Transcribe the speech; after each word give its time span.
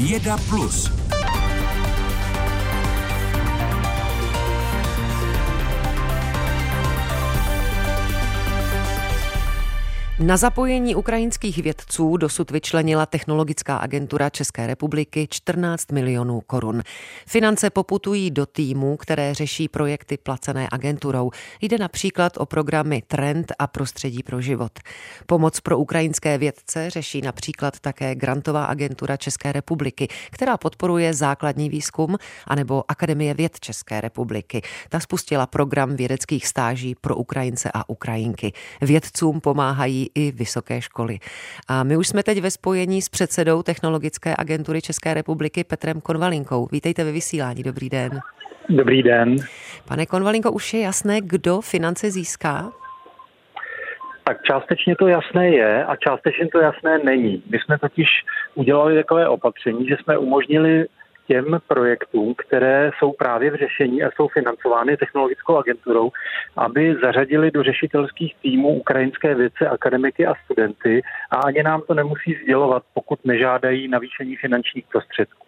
Věda 0.00 0.38
Plus. 0.48 0.90
Na 10.22 10.36
zapojení 10.36 10.94
ukrajinských 10.94 11.58
vědců 11.58 12.16
dosud 12.16 12.50
vyčlenila 12.50 13.06
Technologická 13.06 13.76
agentura 13.76 14.30
České 14.30 14.66
republiky 14.66 15.28
14 15.30 15.92
milionů 15.92 16.40
korun. 16.40 16.82
Finance 17.26 17.70
poputují 17.70 18.30
do 18.30 18.46
týmů, 18.46 18.96
které 18.96 19.34
řeší 19.34 19.68
projekty 19.68 20.18
placené 20.18 20.68
agenturou. 20.72 21.30
Jde 21.60 21.78
například 21.78 22.32
o 22.36 22.46
programy 22.46 23.02
Trend 23.06 23.52
a 23.58 23.66
Prostředí 23.66 24.22
pro 24.22 24.40
život. 24.40 24.72
Pomoc 25.26 25.60
pro 25.60 25.78
ukrajinské 25.78 26.38
vědce 26.38 26.90
řeší 26.90 27.20
například 27.20 27.80
také 27.80 28.14
Grantová 28.14 28.64
agentura 28.64 29.16
České 29.16 29.52
republiky, 29.52 30.08
která 30.30 30.56
podporuje 30.56 31.14
základní 31.14 31.68
výzkum, 31.68 32.16
anebo 32.46 32.84
Akademie 32.88 33.34
věd 33.34 33.60
České 33.60 34.00
republiky. 34.00 34.62
Ta 34.88 35.00
spustila 35.00 35.46
program 35.46 35.96
vědeckých 35.96 36.46
stáží 36.46 36.94
pro 37.00 37.16
Ukrajince 37.16 37.70
a 37.74 37.88
Ukrajinky. 37.88 38.52
Vědcům 38.80 39.40
pomáhají 39.40 40.09
i 40.14 40.32
vysoké 40.32 40.80
školy. 40.80 41.18
A 41.68 41.84
my 41.84 41.96
už 41.96 42.08
jsme 42.08 42.22
teď 42.22 42.40
ve 42.40 42.50
spojení 42.50 43.02
s 43.02 43.08
předsedou 43.08 43.62
Technologické 43.62 44.34
agentury 44.38 44.82
České 44.82 45.14
republiky 45.14 45.64
Petrem 45.64 46.00
Konvalinkou. 46.00 46.68
Vítejte 46.72 47.04
ve 47.04 47.12
vysílání, 47.12 47.62
dobrý 47.62 47.90
den. 47.90 48.20
Dobrý 48.68 49.02
den. 49.02 49.36
Pane 49.88 50.06
Konvalinko, 50.06 50.52
už 50.52 50.74
je 50.74 50.80
jasné, 50.80 51.20
kdo 51.20 51.60
finance 51.60 52.10
získá? 52.10 52.72
Tak 54.24 54.42
částečně 54.42 54.96
to 54.96 55.08
jasné 55.08 55.48
je 55.48 55.84
a 55.84 55.96
částečně 55.96 56.48
to 56.52 56.60
jasné 56.60 56.98
není. 56.98 57.42
My 57.50 57.58
jsme 57.58 57.78
totiž 57.78 58.08
udělali 58.54 58.94
takové 58.96 59.28
opatření, 59.28 59.88
že 59.88 59.96
jsme 60.02 60.18
umožnili 60.18 60.86
těm 61.30 61.60
projektům, 61.68 62.34
které 62.34 62.90
jsou 62.98 63.12
právě 63.12 63.50
v 63.50 63.54
řešení 63.54 64.02
a 64.02 64.10
jsou 64.10 64.28
financovány 64.28 64.96
technologickou 64.96 65.56
agenturou, 65.56 66.10
aby 66.56 66.96
zařadili 67.02 67.50
do 67.50 67.62
řešitelských 67.62 68.36
týmů 68.42 68.68
ukrajinské 68.68 69.34
vědce, 69.34 69.68
akademiky 69.68 70.26
a 70.26 70.34
studenty 70.44 71.02
a 71.30 71.36
ani 71.36 71.62
nám 71.62 71.82
to 71.82 71.94
nemusí 71.94 72.38
sdělovat, 72.42 72.82
pokud 72.94 73.24
nežádají 73.24 73.88
navýšení 73.88 74.36
finančních 74.36 74.86
prostředků. 74.92 75.46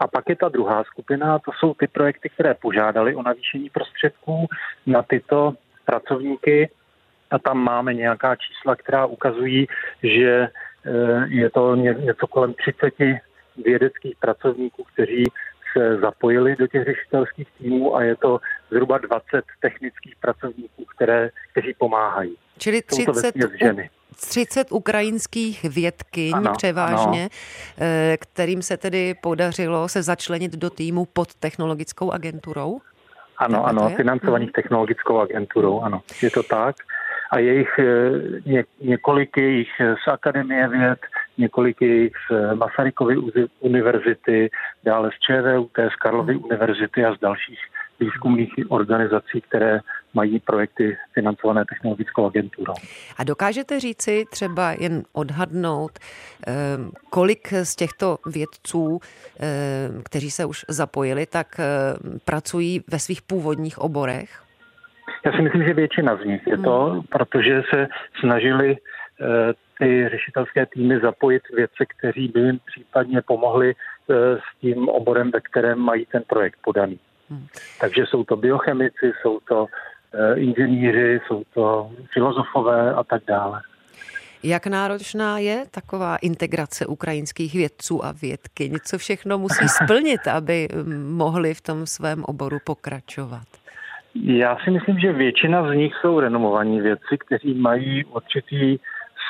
A 0.00 0.08
pak 0.08 0.24
je 0.28 0.36
ta 0.36 0.48
druhá 0.48 0.84
skupina, 0.84 1.38
to 1.38 1.50
jsou 1.52 1.74
ty 1.74 1.86
projekty, 1.86 2.28
které 2.28 2.54
požádali 2.54 3.14
o 3.14 3.22
navýšení 3.22 3.70
prostředků 3.70 4.46
na 4.86 5.02
tyto 5.02 5.52
pracovníky 5.84 6.70
a 7.30 7.38
tam 7.38 7.58
máme 7.58 7.94
nějaká 7.94 8.36
čísla, 8.36 8.76
která 8.76 9.06
ukazují, 9.06 9.66
že 10.02 10.48
eh, 10.48 11.26
je 11.28 11.50
to 11.50 11.74
něco 11.76 12.26
kolem 12.26 12.54
30 12.54 12.94
vědeckých 13.56 14.16
pracovníků, 14.20 14.84
kteří 14.92 15.24
se 15.72 15.96
zapojili 15.96 16.56
do 16.56 16.66
těch 16.66 16.84
řešitelských 16.84 17.48
týmů 17.58 17.96
a 17.96 18.02
je 18.02 18.16
to 18.16 18.40
zhruba 18.70 18.98
20 18.98 19.44
technických 19.60 20.16
pracovníků, 20.16 20.84
které, 20.96 21.30
kteří 21.52 21.74
pomáhají. 21.78 22.36
Čili 22.58 22.82
30, 22.82 23.34
ženy. 23.60 23.90
30 24.16 24.72
ukrajinských 24.72 25.62
vědkyň 25.64 26.32
ano, 26.34 26.52
převážně, 26.56 27.20
ano. 27.20 27.28
Eh, 27.80 28.16
kterým 28.20 28.62
se 28.62 28.76
tedy 28.76 29.14
podařilo 29.22 29.88
se 29.88 30.02
začlenit 30.02 30.52
do 30.52 30.70
týmu 30.70 31.04
pod 31.04 31.34
technologickou 31.34 32.10
agenturou? 32.10 32.80
Ano, 33.38 33.66
ano, 33.66 33.90
financovaných 33.96 34.48
hmm. 34.48 34.52
technologickou 34.52 35.18
agenturou, 35.18 35.80
ano, 35.80 36.02
je 36.22 36.30
to 36.30 36.42
tak. 36.42 36.76
A 37.30 37.38
jejich 37.38 37.78
eh, 37.78 38.10
ně, 38.46 38.64
několik 38.80 39.36
jejich 39.36 39.68
z 40.04 40.08
Akademie 40.08 40.68
věd, 40.68 40.98
několik 41.38 41.80
jejich 41.80 42.12
z 42.30 42.54
Masarykovy 42.54 43.16
univerzity, 43.60 44.50
dále 44.84 45.10
z 45.10 45.18
ČVUT, 45.18 45.70
z 45.92 45.96
Karlovy 45.96 46.36
univerzity 46.36 47.04
a 47.04 47.14
z 47.14 47.20
dalších 47.20 47.58
výzkumných 48.00 48.52
organizací, 48.68 49.40
které 49.40 49.80
mají 50.14 50.40
projekty 50.40 50.96
financované 51.14 51.64
technologickou 51.64 52.26
agenturou. 52.26 52.74
A 53.18 53.24
dokážete 53.24 53.80
říci 53.80 54.24
třeba 54.30 54.72
jen 54.72 55.02
odhadnout, 55.12 55.92
eh, 55.98 56.52
kolik 57.10 57.52
z 57.52 57.76
těchto 57.76 58.18
vědců, 58.26 59.00
eh, 59.00 59.46
kteří 60.04 60.30
se 60.30 60.44
už 60.44 60.64
zapojili, 60.68 61.26
tak 61.26 61.46
eh, 61.58 61.64
pracují 62.24 62.84
ve 62.88 62.98
svých 62.98 63.22
původních 63.22 63.78
oborech? 63.78 64.42
Já 65.26 65.32
si 65.32 65.42
myslím, 65.42 65.64
že 65.64 65.74
většina 65.74 66.16
z 66.16 66.24
nich 66.24 66.46
je 66.46 66.58
to, 66.58 66.84
hmm. 66.84 67.02
protože 67.02 67.62
se 67.74 67.88
snažili 68.20 68.76
ty 69.78 70.08
řešitelské 70.08 70.66
týmy 70.66 71.00
zapojit 71.00 71.42
vědce, 71.56 71.84
kteří 71.86 72.28
by 72.28 72.40
jim 72.40 72.60
případně 72.66 73.22
pomohli 73.22 73.74
s 74.08 74.60
tím 74.60 74.88
oborem, 74.88 75.30
ve 75.30 75.40
kterém 75.40 75.78
mají 75.78 76.06
ten 76.06 76.22
projekt 76.26 76.58
podaný. 76.64 76.98
Hmm. 77.30 77.46
Takže 77.80 78.06
jsou 78.06 78.24
to 78.24 78.36
biochemici, 78.36 79.12
jsou 79.22 79.40
to 79.48 79.66
eh, 80.14 80.40
inženýři, 80.40 81.20
jsou 81.26 81.42
to 81.54 81.90
filozofové 82.12 82.94
a 82.94 83.04
tak 83.04 83.22
dále. 83.26 83.60
Jak 84.42 84.66
náročná 84.66 85.38
je 85.38 85.64
taková 85.70 86.16
integrace 86.16 86.86
ukrajinských 86.86 87.54
vědců 87.54 88.04
a 88.04 88.12
vědky? 88.22 88.72
Co 88.84 88.98
všechno 88.98 89.38
musí 89.38 89.68
splnit, 89.84 90.26
aby 90.26 90.68
hm, 90.72 91.16
mohli 91.16 91.54
v 91.54 91.60
tom 91.60 91.86
svém 91.86 92.24
oboru 92.24 92.58
pokračovat? 92.64 93.46
Já 94.22 94.56
si 94.64 94.70
myslím, 94.70 94.98
že 94.98 95.12
většina 95.12 95.68
z 95.68 95.74
nich 95.74 95.92
jsou 96.00 96.20
renomovaní 96.20 96.80
vědci, 96.80 97.18
kteří 97.26 97.54
mají 97.54 98.04
určitý 98.04 98.78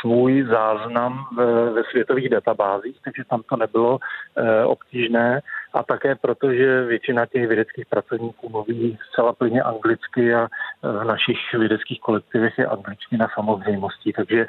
svůj 0.04 0.46
záznam 0.50 1.26
ve, 1.36 1.70
ve 1.70 1.82
světových 1.84 2.28
databázích, 2.28 2.96
takže 3.04 3.22
tam 3.30 3.42
to 3.48 3.56
nebylo 3.56 3.98
e, 4.36 4.64
obtížné 4.64 5.40
a 5.74 5.82
také 5.82 6.14
proto, 6.14 6.52
že 6.52 6.84
většina 6.84 7.26
těch 7.26 7.48
vědeckých 7.48 7.86
pracovníků 7.86 8.48
mluví 8.48 8.98
zcela 9.10 9.32
plně 9.32 9.62
anglicky 9.62 10.34
a 10.34 10.48
v 10.82 11.04
našich 11.04 11.38
vědeckých 11.58 12.00
kolektivech 12.00 12.58
je 12.58 12.66
angličtina 12.66 13.28
samozřejmostí, 13.34 14.12
takže 14.12 14.46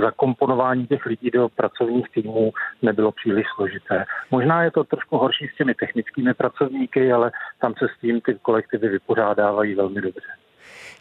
zakomponování 0.00 0.86
těch 0.86 1.06
lidí 1.06 1.30
do 1.30 1.48
pracovních 1.48 2.10
týmů 2.10 2.52
nebylo 2.82 3.12
příliš 3.12 3.46
složité. 3.54 4.04
Možná 4.30 4.62
je 4.62 4.70
to 4.70 4.84
trošku 4.84 5.16
horší 5.16 5.48
s 5.48 5.56
těmi 5.56 5.74
technickými 5.74 6.34
pracovníky, 6.34 7.12
ale 7.12 7.30
tam 7.60 7.74
se 7.78 7.86
s 7.88 8.00
tím 8.00 8.20
ty 8.20 8.34
kolektivy 8.42 8.88
vypořádávají 8.88 9.74
velmi 9.74 10.00
dobře. 10.00 10.47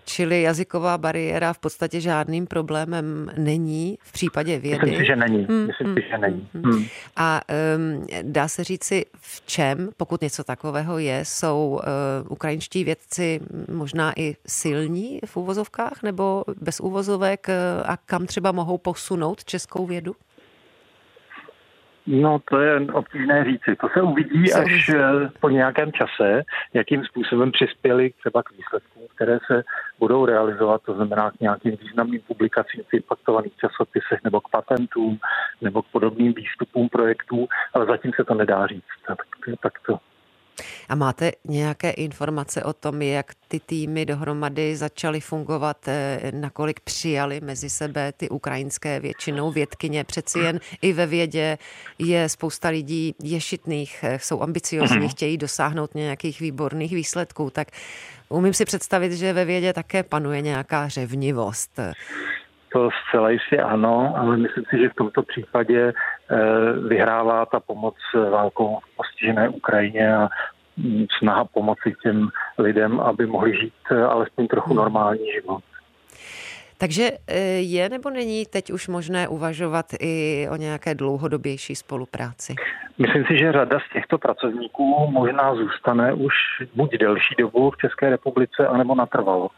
Čili 0.09 0.41
jazyková 0.41 0.97
bariéra 0.97 1.53
v 1.53 1.59
podstatě 1.59 2.01
žádným 2.01 2.47
problémem 2.47 3.31
není 3.37 3.97
v 4.01 4.11
případě 4.11 4.59
vědy. 4.59 4.85
Myslím 4.85 4.99
si, 4.99 5.05
že 5.05 5.15
není. 5.15 5.45
Hmm, 5.49 5.67
Myslím 5.67 5.95
si, 5.95 6.01
že 6.01 6.13
hmm, 6.13 6.21
není. 6.21 6.47
Hmm. 6.53 6.63
hmm. 6.63 6.85
A 7.15 7.41
um, 7.77 8.07
dá 8.21 8.47
se 8.47 8.63
říci, 8.63 9.05
v 9.19 9.41
čem, 9.45 9.89
pokud 9.97 10.21
něco 10.21 10.43
takového 10.43 10.99
je, 10.99 11.25
jsou 11.25 11.79
uh, 12.23 12.31
ukrajinští 12.31 12.83
vědci 12.83 13.39
možná 13.71 14.13
i 14.19 14.35
silní 14.47 15.19
v 15.25 15.37
úvozovkách 15.37 16.03
nebo 16.03 16.43
bez 16.61 16.79
úvozovek 16.79 17.47
uh, 17.49 17.53
a 17.85 17.97
kam 17.97 18.25
třeba 18.25 18.51
mohou 18.51 18.77
posunout 18.77 19.45
českou 19.45 19.85
vědu? 19.85 20.15
No, 22.07 22.39
to 22.49 22.59
je 22.59 22.79
obtížné 22.93 23.43
říci. 23.43 23.75
To 23.81 23.87
se 23.93 24.01
uvidí 24.01 24.53
až 24.53 24.89
eh, 24.89 25.01
po 25.39 25.49
nějakém 25.49 25.91
čase, 25.91 26.43
jakým 26.73 27.05
způsobem 27.05 27.51
přispěli 27.51 28.11
třeba 28.19 28.43
k 28.43 28.51
výsledkům, 28.51 29.03
které 29.15 29.39
se 29.47 29.63
budou 29.99 30.25
realizovat, 30.25 30.81
to 30.81 30.93
znamená 30.93 31.31
k 31.31 31.39
nějakým 31.39 31.77
významným 31.81 32.21
publikacím 32.27 32.83
v 32.83 32.93
impaktovaných 32.93 33.55
časopisech 33.55 34.19
nebo 34.23 34.41
k 34.41 34.49
patentům 34.49 35.19
nebo 35.61 35.81
k 35.81 35.87
podobným 35.91 36.33
výstupům 36.33 36.89
projektů, 36.89 37.47
ale 37.73 37.85
zatím 37.85 38.11
se 38.15 38.23
to 38.23 38.33
nedá 38.33 38.67
říct. 38.67 38.95
Tak, 39.07 39.17
tak 39.61 39.73
to 39.85 39.99
a 40.89 40.95
máte 40.95 41.31
nějaké 41.45 41.89
informace 41.89 42.63
o 42.63 42.73
tom, 42.73 43.01
jak 43.01 43.25
ty 43.47 43.59
týmy 43.59 44.05
dohromady 44.05 44.75
začaly 44.75 45.19
fungovat, 45.19 45.87
eh, 45.87 46.31
nakolik 46.33 46.79
přijali 46.79 47.41
mezi 47.41 47.69
sebe 47.69 48.11
ty 48.11 48.29
ukrajinské 48.29 48.99
většinou 48.99 49.51
vědkyně? 49.51 50.03
Přeci 50.03 50.39
jen 50.39 50.59
i 50.81 50.93
ve 50.93 51.05
vědě 51.05 51.57
je 51.99 52.29
spousta 52.29 52.69
lidí 52.69 53.15
ješitných, 53.23 54.03
eh, 54.03 54.19
jsou 54.19 54.41
ambiciozní, 54.41 54.97
mhm. 54.97 55.09
chtějí 55.09 55.37
dosáhnout 55.37 55.95
nějakých 55.95 56.39
výborných 56.39 56.93
výsledků, 56.93 57.49
tak 57.49 57.67
umím 58.29 58.53
si 58.53 58.65
představit, 58.65 59.11
že 59.11 59.33
ve 59.33 59.45
vědě 59.45 59.73
také 59.73 60.03
panuje 60.03 60.41
nějaká 60.41 60.87
řevnivost. 60.87 61.79
To 62.73 62.89
zcela 63.07 63.29
jistě 63.29 63.57
ano, 63.57 64.13
ale 64.17 64.37
myslím 64.37 64.63
si, 64.69 64.77
že 64.77 64.89
v 64.89 64.95
tomto 64.95 65.23
případě 65.23 65.93
eh, 65.93 66.35
vyhrává 66.87 67.45
ta 67.45 67.59
pomoc 67.59 67.95
válkou 68.31 68.79
postižené 68.97 69.49
Ukrajině 69.49 70.15
a 70.15 70.29
snaha 71.19 71.45
pomoci 71.45 71.95
těm 72.03 72.29
lidem, 72.57 72.99
aby 72.99 73.25
mohli 73.25 73.57
žít 73.57 73.73
eh, 73.91 74.03
alespoň 74.03 74.47
trochu 74.47 74.69
hmm. 74.69 74.77
normální 74.77 75.31
život. 75.31 75.63
Takže 76.77 77.11
eh, 77.27 77.39
je 77.59 77.89
nebo 77.89 78.09
není 78.09 78.45
teď 78.45 78.71
už 78.71 78.87
možné 78.87 79.27
uvažovat 79.27 79.85
i 79.99 80.47
o 80.51 80.55
nějaké 80.55 80.95
dlouhodobější 80.95 81.75
spolupráci? 81.75 82.55
Myslím 82.97 83.25
si, 83.25 83.37
že 83.37 83.51
řada 83.51 83.79
z 83.79 83.93
těchto 83.93 84.17
pracovníků 84.17 85.07
možná 85.11 85.55
zůstane 85.55 86.13
už 86.13 86.33
buď 86.75 86.97
delší 86.97 87.35
dobu 87.39 87.71
v 87.71 87.77
České 87.77 88.09
republice, 88.09 88.67
anebo 88.67 88.95
natrvalo. 88.95 89.49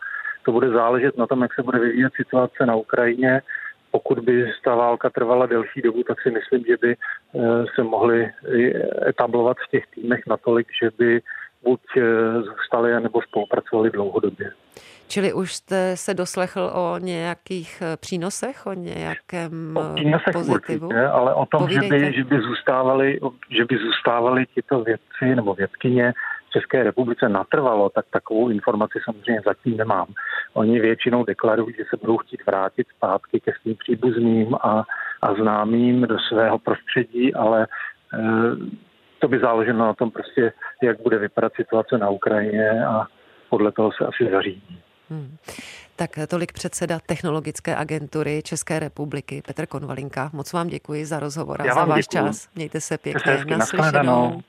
To 0.44 0.52
bude 0.52 0.70
záležet 0.70 1.18
na 1.18 1.28
tom, 1.28 1.42
jak 1.42 1.54
se 1.54 1.64
bude 1.64 1.80
vyvíjet 1.80 2.14
situace 2.16 2.66
na 2.66 2.76
Ukrajině, 2.76 3.42
pokud 3.92 4.20
by 4.20 4.52
ta 4.64 4.76
válka 4.76 5.10
trvala 5.10 5.46
delší 5.46 5.82
dobu, 5.82 6.04
tak 6.04 6.22
si 6.22 6.32
myslím, 6.32 6.64
že 6.68 6.78
by 6.78 6.96
se 7.76 7.84
mohli 7.84 8.30
etablovat 9.08 9.58
v 9.58 9.72
těch 9.72 9.84
týmech 9.88 10.20
natolik, 10.28 10.68
že 10.84 10.90
by 10.98 11.22
buď 11.64 11.82
zůstali 12.44 13.02
nebo 13.02 13.22
spolupracovali 13.22 13.90
dlouhodobě. 13.90 14.52
Čili 15.10 15.34
už 15.34 15.54
jste 15.54 15.98
se 15.98 16.14
doslechl 16.14 16.72
o 16.74 16.98
nějakých 16.98 17.82
eh, 17.82 17.98
přínosech, 17.98 18.66
o 18.66 18.74
nějakém 18.74 19.78
o 19.78 19.94
přínosech 19.96 20.34
pozitivu? 20.34 20.88
Určitě, 20.88 21.08
ale 21.08 21.34
o 21.34 21.46
tom, 21.46 21.70
že 21.70 21.80
by, 21.80 22.14
že, 22.14 22.24
by 22.24 22.42
zůstávali, 22.42 23.20
že 23.50 23.66
by 23.66 23.78
zůstávali 23.78 24.46
tito 24.46 24.84
vědci 24.84 25.36
nebo 25.36 25.54
vědkyně 25.54 26.14
České 26.50 26.84
republice 26.84 27.30
natrvalo, 27.30 27.90
tak 27.90 28.06
takovou 28.12 28.50
informaci 28.50 29.00
samozřejmě 29.04 29.42
zatím 29.46 29.78
nemám. 29.78 30.08
Oni 30.54 30.80
většinou 30.80 31.24
deklarují, 31.24 31.76
že 31.78 31.84
se 31.90 31.98
budou 31.98 32.18
chtít 32.18 32.46
vrátit 32.46 32.88
zpátky 32.98 33.40
ke 33.40 33.52
svým 33.62 33.76
příbuzným 33.76 34.56
a, 34.56 34.84
a 35.22 35.34
známým 35.34 36.02
do 36.02 36.20
svého 36.20 36.60
prostředí, 36.60 37.34
ale 37.34 37.64
e, 37.64 37.68
to 39.20 39.28
by 39.28 39.40
záleželo 39.40 39.80
na 39.80 39.94
tom 39.94 40.12
prostě, 40.12 40.54
jak 40.84 41.02
bude 41.02 41.18
vypadat 41.18 41.54
situace 41.56 41.98
na 41.98 42.10
Ukrajině 42.10 42.86
a 42.86 43.06
podle 43.50 43.72
toho 43.72 43.92
se 43.92 44.06
asi 44.06 44.32
zařídí. 44.32 44.80
Hmm. 45.10 45.38
Tak 45.96 46.10
tolik 46.28 46.54
předseda 46.54 47.00
Technologické 47.06 47.76
agentury 47.76 48.42
České 48.44 48.80
republiky 48.80 49.42
Petr 49.48 49.66
Konvalinka. 49.66 50.30
Moc 50.34 50.54
vám 50.54 50.68
děkuji 50.68 51.06
za 51.06 51.20
rozhovor 51.20 51.62
a 51.62 51.74
za 51.74 51.86
váš 51.86 52.08
děkuji. 52.08 52.28
čas. 52.28 52.50
Mějte 52.56 52.82
se 52.82 52.98
pěkně. 52.98 53.58
Naslyšenou. 53.58 54.42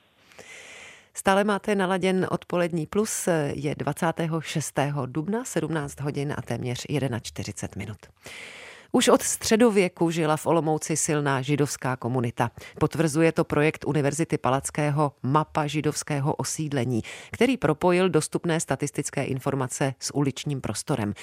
Stále 1.13 1.43
máte 1.43 1.75
naladěn 1.75 2.27
odpolední 2.31 2.85
plus, 2.85 3.29
je 3.53 3.75
26. 3.75 4.79
dubna, 5.05 5.45
17 5.45 5.99
hodin 6.01 6.33
a 6.37 6.41
téměř 6.41 6.85
41 7.21 7.79
minut. 7.79 7.97
Už 8.93 9.07
od 9.07 9.21
středověku 9.21 10.11
žila 10.11 10.37
v 10.37 10.45
Olomouci 10.45 10.97
silná 10.97 11.41
židovská 11.41 11.95
komunita. 11.95 12.51
Potvrzuje 12.79 13.31
to 13.31 13.43
projekt 13.43 13.85
Univerzity 13.87 14.37
Palackého 14.37 15.11
Mapa 15.23 15.67
židovského 15.67 16.35
osídlení, 16.35 17.01
který 17.31 17.57
propojil 17.57 18.09
dostupné 18.09 18.59
statistické 18.59 19.23
informace 19.23 19.93
s 19.99 20.15
uličním 20.15 20.61
prostorem. 20.61 21.13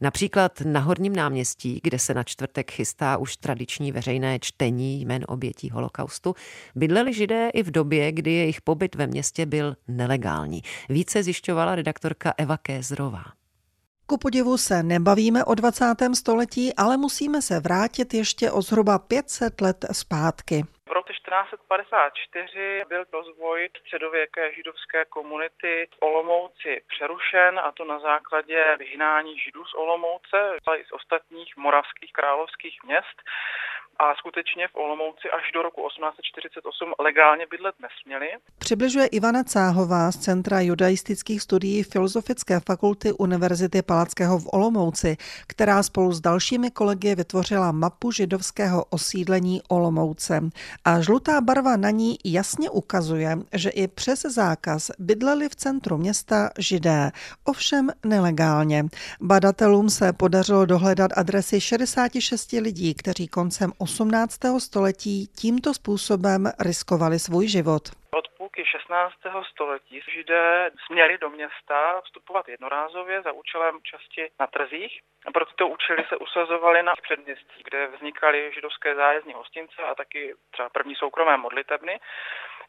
Například 0.00 0.60
na 0.60 0.80
Horním 0.80 1.16
náměstí, 1.16 1.80
kde 1.82 1.98
se 1.98 2.14
na 2.14 2.22
čtvrtek 2.22 2.70
chystá 2.70 3.16
už 3.16 3.36
tradiční 3.36 3.92
veřejné 3.92 4.38
čtení 4.38 5.00
jmen 5.00 5.24
obětí 5.28 5.70
holokaustu, 5.70 6.34
bydleli 6.74 7.12
židé 7.14 7.48
i 7.48 7.62
v 7.62 7.70
době, 7.70 8.12
kdy 8.12 8.32
jejich 8.32 8.60
pobyt 8.60 8.94
ve 8.94 9.06
městě 9.06 9.46
byl 9.46 9.76
nelegální. 9.88 10.62
Více 10.88 11.22
zjišťovala 11.22 11.74
redaktorka 11.74 12.34
Eva 12.38 12.56
Kézrová. 12.56 13.43
Ku 14.06 14.18
podivu 14.18 14.58
se 14.58 14.82
nebavíme 14.82 15.44
o 15.44 15.54
20. 15.54 15.84
století, 16.14 16.74
ale 16.76 16.96
musíme 16.96 17.42
se 17.42 17.60
vrátit 17.60 18.14
ještě 18.14 18.50
o 18.50 18.62
zhruba 18.62 18.98
500 18.98 19.60
let 19.60 19.84
zpátky. 19.92 20.56
V 20.88 20.92
roce 20.98 21.12
1454 21.12 22.84
byl 22.88 23.04
rozvoj 23.12 23.68
středověké 23.80 24.54
židovské 24.54 25.04
komunity 25.04 25.88
v 25.94 25.96
Olomouci 26.02 26.72
přerušen 26.88 27.58
a 27.58 27.72
to 27.72 27.84
na 27.84 27.98
základě 27.98 28.76
vyhnání 28.78 29.38
židů 29.38 29.64
z 29.64 29.74
Olomouce 29.74 30.38
a 30.68 30.74
i 30.76 30.84
z 30.84 30.92
ostatních 30.92 31.56
moravských 31.56 32.12
královských 32.12 32.76
měst 32.84 33.18
a 33.98 34.14
skutečně 34.14 34.68
v 34.68 34.76
Olomouci 34.76 35.30
až 35.30 35.52
do 35.54 35.62
roku 35.62 35.80
1848 35.88 36.92
legálně 37.00 37.46
bydlet 37.50 37.74
nesměli. 37.80 38.28
Přibližuje 38.58 39.06
Ivana 39.06 39.44
Cáhová 39.44 40.12
z 40.12 40.16
Centra 40.16 40.60
judaistických 40.60 41.42
studií 41.42 41.82
Filozofické 41.82 42.60
fakulty 42.60 43.12
Univerzity 43.12 43.82
Palackého 43.82 44.38
v 44.38 44.48
Olomouci, 44.52 45.16
která 45.46 45.82
spolu 45.82 46.12
s 46.12 46.20
dalšími 46.20 46.70
kolegy 46.70 47.14
vytvořila 47.14 47.72
mapu 47.72 48.12
židovského 48.12 48.84
osídlení 48.84 49.62
Olomouce. 49.68 50.40
A 50.84 51.00
žlutá 51.00 51.40
barva 51.40 51.76
na 51.76 51.90
ní 51.90 52.18
jasně 52.24 52.70
ukazuje, 52.70 53.36
že 53.52 53.70
i 53.70 53.88
přes 53.88 54.22
zákaz 54.22 54.90
bydleli 54.98 55.48
v 55.48 55.56
centru 55.56 55.98
města 55.98 56.50
židé, 56.58 57.10
ovšem 57.44 57.90
nelegálně. 58.04 58.84
Badatelům 59.20 59.90
se 59.90 60.12
podařilo 60.12 60.66
dohledat 60.66 61.10
adresy 61.16 61.60
66 61.60 62.52
lidí, 62.52 62.94
kteří 62.94 63.28
koncem 63.28 63.72
18. 63.84 64.40
století 64.68 65.16
tímto 65.40 65.74
způsobem 65.74 66.40
riskovali 66.68 67.18
svůj 67.18 67.46
život. 67.56 67.84
Od 68.20 68.26
půlky 68.38 68.62
16. 68.66 69.14
století 69.50 70.00
židé 70.14 70.70
směli 70.86 71.18
do 71.18 71.28
města 71.30 72.00
vstupovat 72.04 72.48
jednorázově 72.48 73.22
za 73.22 73.32
účelem 73.32 73.76
účasti 73.76 74.22
na 74.40 74.46
trzích. 74.46 74.92
A 75.26 75.30
pro 75.32 75.44
tyto 75.46 75.68
účely 75.68 76.02
se 76.08 76.16
usazovali 76.16 76.82
na 76.82 76.94
předměstí, 77.02 77.58
kde 77.64 77.80
vznikaly 77.86 78.52
židovské 78.54 78.94
zájezdní 78.94 79.34
hostince 79.34 79.82
a 79.82 79.94
taky 79.94 80.34
třeba 80.50 80.68
první 80.68 80.94
soukromé 80.94 81.36
modlitebny. 81.36 82.00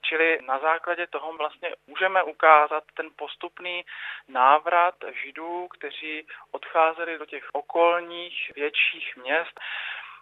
Čili 0.08 0.40
na 0.48 0.60
základě 0.60 1.08
toho 1.08 1.34
vlastně 1.38 1.70
můžeme 1.88 2.24
ukázat 2.24 2.84
ten 2.98 3.08
postupný 3.16 3.86
návrat 4.28 4.96
židů, 5.24 5.68
kteří 5.68 6.28
odcházeli 6.52 7.18
do 7.18 7.26
těch 7.26 7.46
okolních 7.54 8.52
větších 8.56 9.08
měst 9.24 9.60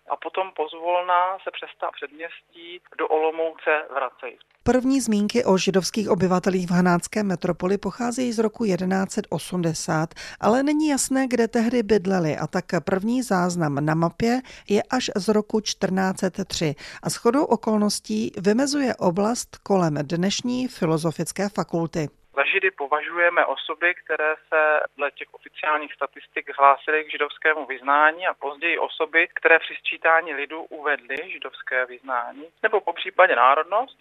a 0.09 0.15
potom 0.15 0.51
pozvolna 0.55 1.37
se 1.43 1.49
přes 1.51 1.69
ta 1.81 1.87
předměstí 1.91 2.81
do 2.97 3.07
Olomouce 3.07 3.73
vracejí. 3.93 4.37
První 4.63 5.01
zmínky 5.01 5.45
o 5.45 5.57
židovských 5.57 6.09
obyvatelích 6.09 6.67
v 6.67 6.71
hanácké 6.71 7.23
metropoli 7.23 7.77
pocházejí 7.77 8.31
z 8.31 8.39
roku 8.39 8.65
1180, 8.65 10.09
ale 10.39 10.63
není 10.63 10.87
jasné, 10.87 11.27
kde 11.27 11.47
tehdy 11.47 11.83
bydleli 11.83 12.37
a 12.37 12.47
tak 12.47 12.65
první 12.85 13.23
záznam 13.23 13.85
na 13.85 13.95
mapě 13.95 14.41
je 14.69 14.83
až 14.83 15.11
z 15.15 15.27
roku 15.27 15.59
1403 15.59 16.75
a 17.03 17.09
shodou 17.09 17.43
okolností 17.43 18.31
vymezuje 18.37 18.95
oblast 18.95 19.57
kolem 19.57 19.93
dnešní 20.03 20.67
filozofické 20.67 21.49
fakulty. 21.49 22.09
Za 22.35 22.43
židy 22.43 22.71
považujeme 22.71 23.45
osoby, 23.45 23.93
které 23.93 24.35
se 24.49 24.79
dle 24.97 25.11
těch 25.11 25.33
oficiálních 25.33 25.93
statistik 25.93 26.57
hlásily 26.57 27.03
k 27.03 27.11
židovskému 27.11 27.65
vyznání 27.65 28.27
a 28.27 28.33
později 28.33 28.77
osoby, 28.77 29.27
které 29.33 29.59
při 29.59 29.75
sčítání 29.75 30.33
lidu 30.33 30.63
uvedly 30.63 31.31
židovské 31.31 31.85
vyznání 31.85 32.45
nebo 32.63 32.81
po 32.81 32.93
případě 32.93 33.35
národnost. 33.35 33.97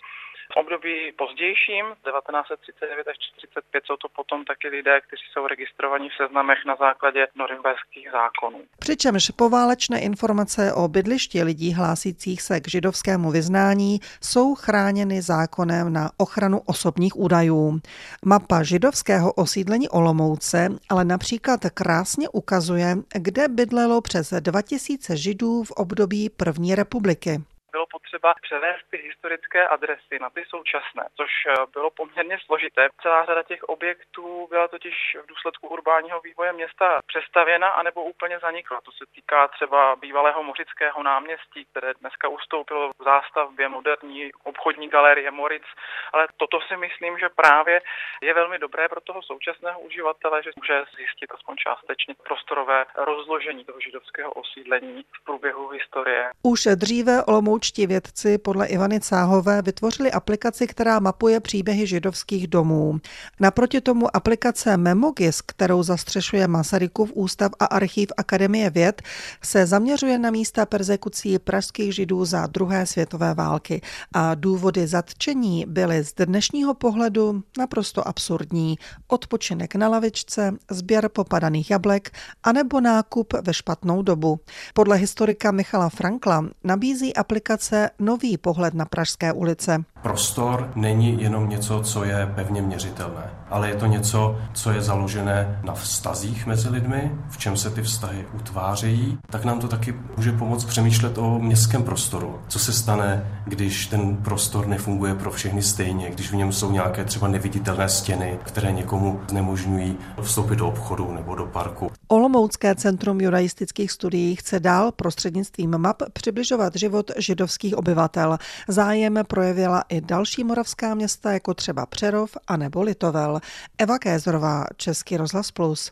V 0.53 0.57
období 0.57 1.13
pozdějším, 1.23 1.85
1939 1.87 3.09
až 3.09 3.17
1945, 3.19 3.85
jsou 3.87 3.97
to 3.97 4.09
potom 4.09 4.45
taky 4.45 4.69
lidé, 4.69 5.01
kteří 5.01 5.23
jsou 5.33 5.47
registrovaní 5.47 6.09
v 6.09 6.17
seznamech 6.23 6.59
na 6.67 6.77
základě 6.77 7.27
norimberských 7.35 8.09
zákonů. 8.13 8.61
Přičemž 8.79 9.31
poválečné 9.31 10.01
informace 10.01 10.73
o 10.73 10.89
bydlišti 10.89 11.43
lidí 11.43 11.73
hlásících 11.73 12.43
se 12.43 12.61
k 12.61 12.69
židovskému 12.69 13.31
vyznání 13.31 14.01
jsou 14.23 14.55
chráněny 14.55 15.23
zákonem 15.23 15.93
na 15.93 16.11
ochranu 16.17 16.61
osobních 16.67 17.17
údajů. 17.17 17.81
Mapa 18.25 18.63
židovského 18.63 19.33
osídlení 19.33 19.89
Olomouce 19.89 20.69
ale 20.89 21.05
například 21.05 21.61
krásně 21.75 22.29
ukazuje, 22.29 22.97
kde 23.15 23.49
bydlelo 23.49 24.01
přes 24.01 24.35
2000 24.41 25.17
židů 25.17 25.65
v 25.65 25.71
období 25.71 26.31
první 26.31 26.75
republiky 26.75 27.41
bylo 27.73 27.87
potřeba 27.87 28.35
převést 28.43 28.85
ty 28.91 28.97
historické 28.97 29.69
adresy 29.69 30.15
na 30.21 30.31
ty 30.31 30.45
současné, 30.49 31.05
což 31.17 31.31
eh, 31.47 31.53
bylo 31.73 31.91
poměrně 31.91 32.39
složité. 32.47 32.89
Celá 33.03 33.25
řada 33.25 33.43
těch 33.43 33.63
objektů 33.63 34.47
byla 34.51 34.69
totiž 34.69 34.95
v 35.23 35.27
důsledku 35.27 35.69
urbánního 35.69 36.21
vývoje 36.21 36.53
města 36.53 37.01
přestavěna 37.07 37.69
anebo 37.69 38.05
úplně 38.05 38.39
zanikla. 38.39 38.81
To 38.81 38.93
se 38.93 39.05
týká 39.15 39.49
třeba 39.49 39.97
bývalého 39.97 40.43
mořického 40.43 41.03
náměstí, 41.03 41.61
které 41.71 41.95
dneska 42.01 42.29
ustoupilo 42.29 42.91
v 42.91 43.05
zástavbě 43.05 43.69
moderní 43.69 44.31
obchodní 44.45 44.89
galerie 44.89 45.31
Moritz, 45.31 45.71
ale 46.13 46.29
toto 46.37 46.61
si 46.69 46.77
myslím, 46.77 47.19
že 47.19 47.29
právě 47.29 47.81
je 48.23 48.35
velmi 48.35 48.59
dobré 48.59 48.89
pro 48.89 49.01
toho 49.01 49.23
současného 49.23 49.81
uživatele, 49.81 50.43
že 50.43 50.51
může 50.57 50.85
zjistit 50.97 51.31
aspoň 51.35 51.57
částečně 51.57 52.15
prostorové 52.29 52.85
rozložení 52.97 53.65
toho 53.65 53.81
židovského 53.81 54.33
osídlení 54.33 55.05
v 55.17 55.25
průběhu 55.25 55.69
historie. 55.69 56.31
Už 56.43 56.61
dříve 56.75 57.25
Olomouc 57.25 57.62
olomoučtí 57.63 57.87
vědci 57.87 58.39
podle 58.39 58.67
Ivany 58.67 59.01
Cáhové 59.01 59.63
vytvořili 59.63 60.13
aplikaci, 60.13 60.67
která 60.67 61.01
mapuje 61.01 61.41
příběhy 61.41 61.87
židovských 61.87 62.47
domů. 62.47 63.01
Naproti 63.41 63.81
tomu 63.81 64.17
aplikace 64.17 64.77
Memogis, 64.77 65.41
kterou 65.41 65.83
zastřešuje 65.83 66.49
Masarykův 66.49 67.13
ústav 67.15 67.53
a 67.59 67.65
archív 67.65 68.13
Akademie 68.17 68.71
věd, 68.71 69.03
se 69.43 69.67
zaměřuje 69.67 70.19
na 70.19 70.31
místa 70.31 70.67
persekucí 70.67 71.39
pražských 71.39 71.95
židů 71.95 72.25
za 72.25 72.47
druhé 72.47 72.87
světové 72.87 73.35
války 73.35 73.81
a 74.13 74.35
důvody 74.35 74.87
zatčení 74.87 75.65
byly 75.69 76.05
z 76.05 76.15
dnešního 76.15 76.75
pohledu 76.75 77.43
naprosto 77.59 78.09
absurdní. 78.09 78.79
Odpočinek 79.09 79.75
na 79.75 79.89
lavičce, 79.89 80.55
sběr 80.71 81.09
popadaných 81.09 81.71
jablek 81.71 82.11
anebo 82.43 82.81
nákup 82.81 83.35
ve 83.47 83.55
špatnou 83.55 84.03
dobu. 84.03 84.41
Podle 84.75 84.97
historika 84.97 85.51
Michala 85.51 85.89
Frankla 85.89 86.45
nabízí 86.65 87.17
aplikace 87.17 87.52
komunikace 87.53 87.91
nový 87.99 88.39
pohled 88.39 88.75
na 88.75 88.85
pražské 88.85 89.33
ulice. 89.33 89.85
Prostor 90.03 90.73
není 90.77 91.23
jenom 91.23 91.49
něco, 91.49 91.81
co 91.83 92.05
je 92.05 92.33
pevně 92.35 92.63
měřitelné, 92.63 93.31
ale 93.53 93.69
je 93.69 93.75
to 93.75 93.87
něco, 93.87 94.37
co 94.53 94.71
je 94.71 94.83
založené 94.83 95.61
na 95.65 95.75
vztazích 95.75 96.47
mezi 96.47 96.69
lidmi, 96.69 97.13
v 97.29 97.39
čem 97.39 97.57
se 97.57 97.71
ty 97.71 97.83
vztahy 97.83 98.27
utvářejí, 98.35 99.19
tak 99.31 99.45
nám 99.45 99.61
to 99.61 99.69
taky 99.69 99.95
může 100.17 100.33
pomoct 100.33 100.65
přemýšlet 100.65 101.19
o 101.19 101.39
městském 101.39 101.83
prostoru. 101.83 102.39
Co 102.49 102.59
se 102.59 102.73
stane, 102.73 103.27
když 103.45 103.87
ten 103.87 104.17
prostor 104.17 104.67
nefunguje 104.67 105.15
pro 105.15 105.31
všechny 105.31 105.63
stejně, 105.63 106.11
když 106.11 106.31
v 106.31 106.35
něm 106.35 106.53
jsou 106.53 106.73
nějaké 106.73 107.05
třeba 107.05 107.29
neviditelné 107.29 107.89
stěny, 107.89 108.39
které 108.45 108.73
někomu 108.73 109.21
znemožňují 109.31 109.97
vstoupit 110.23 110.57
do 110.57 110.69
obchodu 110.69 111.13
nebo 111.13 111.35
do 111.35 111.47
parku. 111.47 111.91
Olomoucké 112.09 112.75
centrum 112.75 113.21
judaistických 113.21 113.93
studií 113.93 114.37
chce 114.37 114.61
dál 114.61 114.93
prostřednictvím 114.93 115.79
map 115.79 116.03
přibližovat 116.13 116.77
život 116.77 117.11
židovských 117.19 117.77
obyvatel. 117.77 118.39
Zájem 118.69 119.19
projevila 119.27 119.85
i 119.89 120.01
další 120.01 120.45
moravská 120.45 120.95
města, 120.95 121.33
jako 121.33 121.55
třeba 121.55 121.87
Přerov 121.87 122.37
a 122.47 122.57
nebo 122.57 122.83
Litovel. 122.83 123.42
Eva 123.79 123.99
Kézorová, 123.99 124.65
Český 124.77 125.17
rozhlas 125.17 125.51
Plus. 125.51 125.91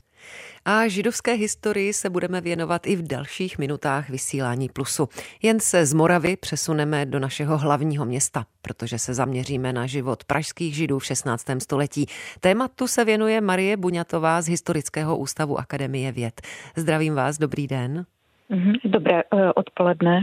A 0.64 0.88
židovské 0.88 1.32
historii 1.32 1.92
se 1.92 2.10
budeme 2.10 2.40
věnovat 2.40 2.86
i 2.86 2.96
v 2.96 3.02
dalších 3.02 3.58
minutách 3.58 4.08
vysílání 4.08 4.68
Plusu. 4.68 5.08
Jen 5.42 5.60
se 5.60 5.86
z 5.86 5.92
Moravy 5.92 6.36
přesuneme 6.36 7.06
do 7.06 7.18
našeho 7.18 7.58
hlavního 7.58 8.04
města, 8.04 8.44
protože 8.62 8.98
se 8.98 9.14
zaměříme 9.14 9.72
na 9.72 9.86
život 9.86 10.24
pražských 10.24 10.74
židů 10.74 10.98
v 10.98 11.04
16. 11.04 11.46
století. 11.58 12.06
Tématu 12.40 12.86
se 12.86 13.04
věnuje 13.04 13.40
Marie 13.40 13.76
Buňatová 13.76 14.42
z 14.42 14.48
Historického 14.48 15.16
ústavu 15.16 15.58
Akademie 15.58 16.12
věd. 16.12 16.40
Zdravím 16.76 17.14
vás, 17.14 17.38
dobrý 17.38 17.66
den. 17.66 18.06
Mhm, 18.48 18.72
dobré 18.84 19.22
eh, 19.22 19.52
odpoledne. 19.54 20.22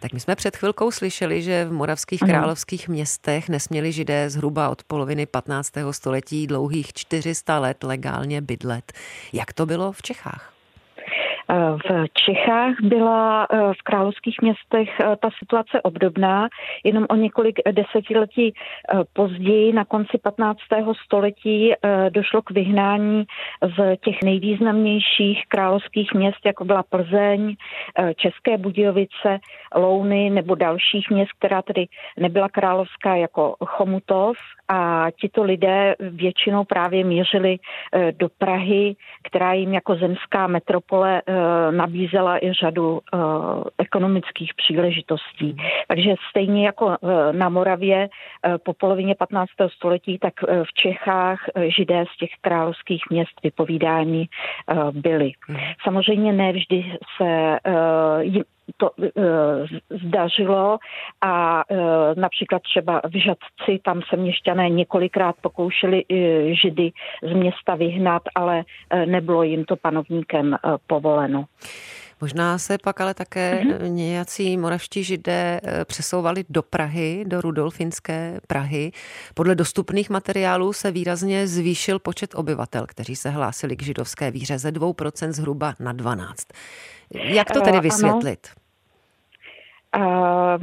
Tak 0.00 0.12
my 0.12 0.20
jsme 0.20 0.36
před 0.36 0.56
chvilkou 0.56 0.90
slyšeli, 0.90 1.42
že 1.42 1.64
v 1.64 1.72
moravských 1.72 2.22
ano. 2.22 2.32
královských 2.32 2.88
městech 2.88 3.48
nesměli 3.48 3.92
židé 3.92 4.30
zhruba 4.30 4.68
od 4.68 4.84
poloviny 4.84 5.26
15. 5.26 5.72
století 5.90 6.46
dlouhých 6.46 6.92
400 6.92 7.58
let 7.58 7.84
legálně 7.84 8.40
bydlet. 8.40 8.92
Jak 9.32 9.52
to 9.52 9.66
bylo 9.66 9.92
v 9.92 10.02
Čechách? 10.02 10.53
V 11.48 12.08
Čechách 12.12 12.74
byla 12.82 13.46
eh, 13.50 13.58
v 13.78 13.82
královských 13.82 14.42
městech 14.42 15.00
eh, 15.00 15.16
ta 15.16 15.28
situace 15.38 15.82
obdobná, 15.82 16.48
jenom 16.84 17.06
o 17.08 17.16
několik 17.16 17.58
desetiletí 17.72 18.54
eh, 18.54 18.98
později, 19.12 19.72
na 19.72 19.84
konci 19.84 20.18
15. 20.22 20.58
století, 21.04 21.72
došlo 22.08 22.42
k 22.42 22.50
vyhnání 22.50 23.24
z 23.76 23.96
těch 24.04 24.22
nejvýznamnějších 24.24 25.42
královských 25.48 26.14
měst, 26.14 26.46
jako 26.46 26.64
byla 26.64 26.82
Plzeň, 26.82 27.56
České 28.16 28.58
Budějovice, 28.58 29.38
Louny 29.74 30.30
nebo 30.30 30.54
dalších 30.54 31.10
měst, 31.10 31.32
která 31.38 31.62
tedy 31.62 31.86
nebyla 32.18 32.48
královská, 32.48 33.16
jako 33.16 33.56
Chomutov 33.66 34.36
a 34.68 35.06
tito 35.20 35.42
lidé 35.42 35.94
většinou 36.00 36.64
právě 36.64 37.04
mířili 37.04 37.58
eh, 37.92 38.12
do 38.12 38.28
Prahy, 38.38 38.96
která 39.22 39.52
jim 39.52 39.74
jako 39.74 39.94
zemská 39.94 40.46
metropole 40.46 41.22
eh, 41.26 41.32
nabízela 41.72 42.44
i 42.44 42.52
řadu 42.52 43.00
eh, 43.00 43.18
ekonomických 43.78 44.54
příležitostí. 44.54 45.56
Takže 45.88 46.14
stejně 46.30 46.66
jako 46.66 46.96
na 47.32 47.48
Moravě 47.48 48.08
po 48.64 48.72
polovině 48.72 49.14
15. 49.14 49.50
století, 49.68 50.18
tak 50.18 50.34
v 50.42 50.72
Čechách 50.74 51.38
židé 51.76 52.04
z 52.14 52.18
těch 52.18 52.30
královských 52.40 53.02
měst 53.10 53.40
vypovídání 53.42 54.28
byli. 54.92 55.32
Hmm. 55.48 55.58
Samozřejmě 55.82 56.32
ne 56.32 56.52
vždy 56.52 56.98
se 57.16 57.58
to 58.76 58.90
e, 59.02 59.10
zdařilo 59.90 60.78
a 61.20 61.64
e, 61.70 61.76
například 62.20 62.62
třeba 62.62 63.00
v 63.04 63.22
Žadci, 63.22 63.80
tam 63.84 64.02
se 64.10 64.16
měšťané 64.16 64.68
několikrát 64.68 65.36
pokoušeli 65.40 66.04
e, 66.10 66.14
židy 66.54 66.90
z 67.22 67.32
města 67.32 67.74
vyhnat, 67.74 68.22
ale 68.34 68.64
e, 68.90 69.06
nebylo 69.06 69.42
jim 69.42 69.64
to 69.64 69.76
panovníkem 69.76 70.54
e, 70.54 70.58
povoleno. 70.86 71.44
Možná 72.20 72.58
se 72.58 72.78
pak 72.78 73.00
ale 73.00 73.14
také 73.14 73.60
mm-hmm. 73.64 73.90
nějací 73.90 74.56
moravští 74.56 75.04
židé 75.04 75.60
přesouvali 75.84 76.44
do 76.48 76.62
Prahy, 76.62 77.24
do 77.26 77.40
Rudolfinské 77.40 78.40
Prahy. 78.46 78.92
Podle 79.34 79.54
dostupných 79.54 80.10
materiálů 80.10 80.72
se 80.72 80.90
výrazně 80.90 81.46
zvýšil 81.46 81.98
počet 81.98 82.34
obyvatel, 82.34 82.86
kteří 82.86 83.16
se 83.16 83.30
hlásili 83.30 83.76
k 83.76 83.82
židovské 83.82 84.30
víře 84.30 84.58
ze 84.58 84.70
2% 84.70 85.32
zhruba 85.32 85.74
na 85.80 85.94
12%. 85.94 86.34
Jak 87.14 87.50
to 87.50 87.60
tedy 87.60 87.80
vysvětlit? 87.80 88.48
Ano. 89.92 90.58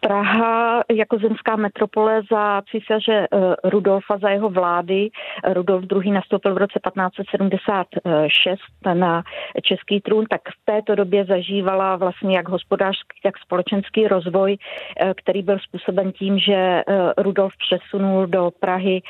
Praha 0.00 0.82
jako 0.90 1.18
zemská 1.18 1.56
metropole 1.56 2.22
za 2.30 2.62
císaře 2.70 3.28
eh, 3.32 3.54
Rudolfa, 3.64 4.18
za 4.18 4.28
jeho 4.28 4.50
vlády. 4.50 5.10
Rudolf 5.52 5.84
II. 5.92 6.12
nastoupil 6.12 6.54
v 6.54 6.58
roce 6.58 6.80
1576 6.84 8.60
na 8.94 9.22
český 9.62 10.00
trůn, 10.00 10.24
tak 10.30 10.40
v 10.48 10.64
této 10.64 10.94
době 10.94 11.24
zažívala 11.24 11.96
vlastně 11.96 12.36
jak 12.36 12.48
hospodářský, 12.48 13.20
tak 13.22 13.38
společenský 13.38 14.08
rozvoj, 14.08 14.56
eh, 15.00 15.14
který 15.16 15.42
byl 15.42 15.58
způsoben 15.58 16.12
tím, 16.12 16.38
že 16.38 16.54
eh, 16.54 16.82
Rudolf 17.18 17.52
přesunul 17.56 18.26
do 18.26 18.50
Prahy 18.60 19.02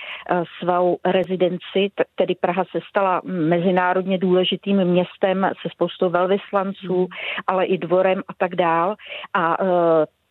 svou 0.59 0.99
rezidenci, 1.04 1.90
tedy 2.14 2.35
Praha 2.35 2.64
se 2.64 2.78
stala 2.88 3.20
mezinárodně 3.25 4.18
důležitým 4.18 4.85
městem 4.85 5.50
se 5.62 5.68
spoustou 5.68 6.11
velvyslanců, 6.11 7.09
ale 7.47 7.64
i 7.64 7.78
dvorem 7.78 8.23
a 8.28 8.32
tak 8.38 8.54
dál. 8.54 8.94
A 9.35 9.56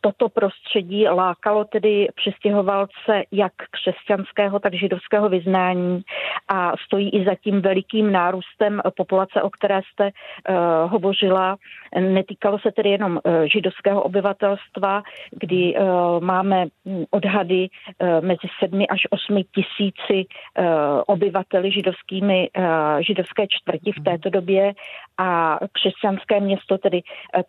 toto 0.02 0.30
prostředí 0.30 1.08
lákalo 1.08 1.66
tedy 1.66 2.08
přestěhovalce 2.16 3.24
jak 3.32 3.54
křesťanského, 3.72 4.60
tak 4.60 4.74
židovského 4.74 5.30
vyznání 5.30 6.02
a 6.48 6.78
stojí 6.86 7.10
i 7.10 7.26
za 7.26 7.36
tím 7.36 7.62
velikým 7.62 8.12
nárůstem 8.12 8.82
populace, 8.98 9.42
o 9.42 9.50
které 9.50 9.82
jste 9.92 10.04
uh, 10.06 10.92
hovořila. 10.92 11.58
Netýkalo 12.00 12.60
se 12.60 12.72
tedy 12.72 12.90
jenom 12.90 13.12
uh, 13.12 13.44
židovského 13.44 14.02
obyvatelstva, 14.02 15.04
kdy 15.32 15.76
uh, 15.76 15.86
máme 16.20 16.66
odhady 17.12 17.68
uh, 17.68 18.26
mezi 18.26 18.48
sedmi 18.60 18.88
až 18.88 19.02
osmi 19.10 19.44
tisíci 19.44 20.26
uh, 20.26 20.66
obyvateli 21.08 21.72
židovskými, 21.72 22.50
uh, 22.58 22.64
židovské 23.00 23.48
čtvrti 23.50 23.92
v 23.92 24.04
této 24.04 24.30
době 24.30 24.74
a 25.18 25.60
křesťanské 25.72 26.40
město, 26.40 26.78
tedy 26.78 27.02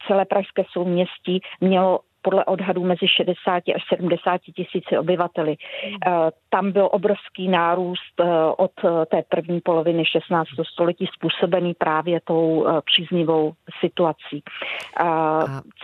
celé 0.07 0.25
pražské 0.25 0.65
souměstí, 0.73 1.41
mělo 1.61 2.01
podle 2.23 2.45
odhadů 2.45 2.85
mezi 2.85 3.09
60 3.09 3.63
až 3.75 3.83
70 3.89 4.41
tisíci 4.41 4.99
obyvateli. 4.99 5.57
Eh, 5.57 6.11
tam 6.51 6.73
byl 6.73 6.89
obrovský 6.93 7.49
nárůst 7.49 8.21
eh, 8.21 8.25
od 8.57 8.73
eh, 8.85 9.07
té 9.07 9.23
první 9.29 9.61
poloviny 9.61 10.05
16. 10.05 10.49
století 10.73 11.07
způsobený 11.15 11.75
právě 11.75 12.21
tou 12.25 12.67
příznivou 12.85 13.53
situací. 13.81 14.43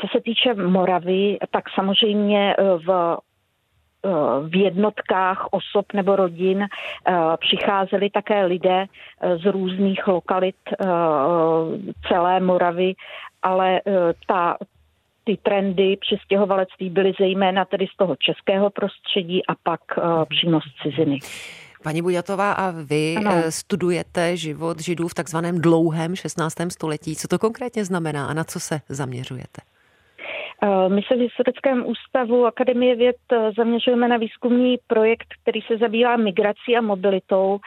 Co 0.00 0.06
se 0.12 0.20
týče 0.20 0.54
Moravy, 0.54 1.38
tak 1.50 1.64
samozřejmě 1.74 2.56
v 2.86 3.16
v 4.48 4.56
jednotkách 4.56 5.46
osob 5.50 5.92
nebo 5.92 6.16
rodin 6.16 6.66
přicházeli 7.36 8.10
také 8.10 8.44
lidé 8.44 8.86
z 9.42 9.44
různých 9.44 10.08
lokalit 10.08 10.56
celé 12.08 12.40
Moravy, 12.40 12.94
ale 13.42 13.80
ta, 14.26 14.56
ty 15.26 15.36
trendy 15.42 15.96
přistěhovalectví 16.00 16.90
byly 16.90 17.12
zejména 17.20 17.64
tedy 17.64 17.86
z 17.94 17.96
toho 17.96 18.16
českého 18.16 18.70
prostředí 18.70 19.46
a 19.46 19.54
pak 19.62 19.80
uh, 19.98 20.24
přímo 20.24 20.60
z 20.60 20.82
ciziny. 20.82 21.18
Paní 21.82 22.02
Buďatová, 22.02 22.52
a 22.52 22.70
vy 22.70 23.14
ano. 23.16 23.30
Eh, 23.34 23.52
studujete 23.52 24.36
život 24.36 24.80
židů 24.80 25.08
v 25.08 25.14
takzvaném 25.14 25.60
dlouhém 25.60 26.16
16. 26.16 26.54
století. 26.70 27.16
Co 27.16 27.28
to 27.28 27.38
konkrétně 27.38 27.84
znamená 27.84 28.26
a 28.26 28.34
na 28.34 28.44
co 28.44 28.60
se 28.60 28.80
zaměřujete? 28.88 29.60
Eh, 30.62 30.88
my 30.88 31.02
se 31.02 31.16
v 31.16 31.20
Historickém 31.20 31.86
ústavu 31.86 32.46
Akademie 32.46 32.96
věd 32.96 33.16
zaměřujeme 33.56 34.08
na 34.08 34.16
výzkumný 34.16 34.76
projekt, 34.86 35.34
který 35.42 35.60
se 35.60 35.78
zabývá 35.78 36.16
migrací 36.16 36.76
a 36.76 36.80
mobilitou 36.80 37.58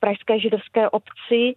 pražské 0.00 0.40
židovské 0.40 0.88
obci 0.90 1.54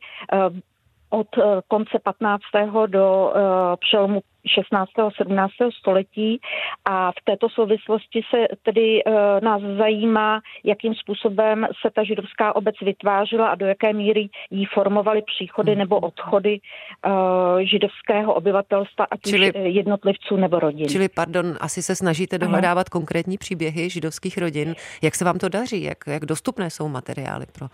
od 1.10 1.28
konce 1.68 2.00
15. 2.04 2.42
do 2.88 3.34
přelomu 3.80 4.22
16. 4.48 5.00
a 5.00 5.10
17. 5.18 5.52
století 5.80 6.42
a 6.86 7.12
v 7.12 7.16
této 7.24 7.50
souvislosti 7.50 8.22
se 8.30 8.48
tedy 8.64 9.04
e, 9.06 9.12
nás 9.42 9.62
zajímá, 9.78 10.42
jakým 10.64 10.96
způsobem 10.96 11.68
se 11.82 11.92
ta 11.96 12.04
židovská 12.04 12.56
obec 12.56 12.76
vytvářela 12.82 13.48
a 13.48 13.56
do 13.56 13.66
jaké 13.66 13.94
míry 13.94 14.30
jí 14.52 14.66
formovaly 14.66 15.22
příchody 15.22 15.76
nebo 15.76 15.96
hmm. 15.96 16.04
odchody 16.04 16.60
židovského 17.60 18.34
obyvatelstva, 18.34 19.06
ať 19.12 19.20
čili, 19.22 19.52
jednotlivců 19.56 20.36
nebo 20.38 20.60
rodin. 20.60 20.88
Čili, 20.88 21.10
pardon, 21.10 21.58
asi 21.60 21.84
se 21.84 21.96
snažíte 21.96 22.38
dohledávat 22.38 22.90
konkrétní 22.90 23.38
příběhy 23.38 23.90
židovských 23.90 24.38
rodin. 24.38 24.76
Jak 25.02 25.16
se 25.16 25.26
vám 25.26 25.38
to 25.38 25.50
daří? 25.50 25.84
Jak, 25.84 25.98
jak 26.08 26.26
dostupné 26.26 26.70
jsou 26.70 26.88
materiály 26.88 27.46
pro 27.54 27.68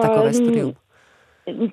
takové 0.00 0.32
studium? 0.32 0.74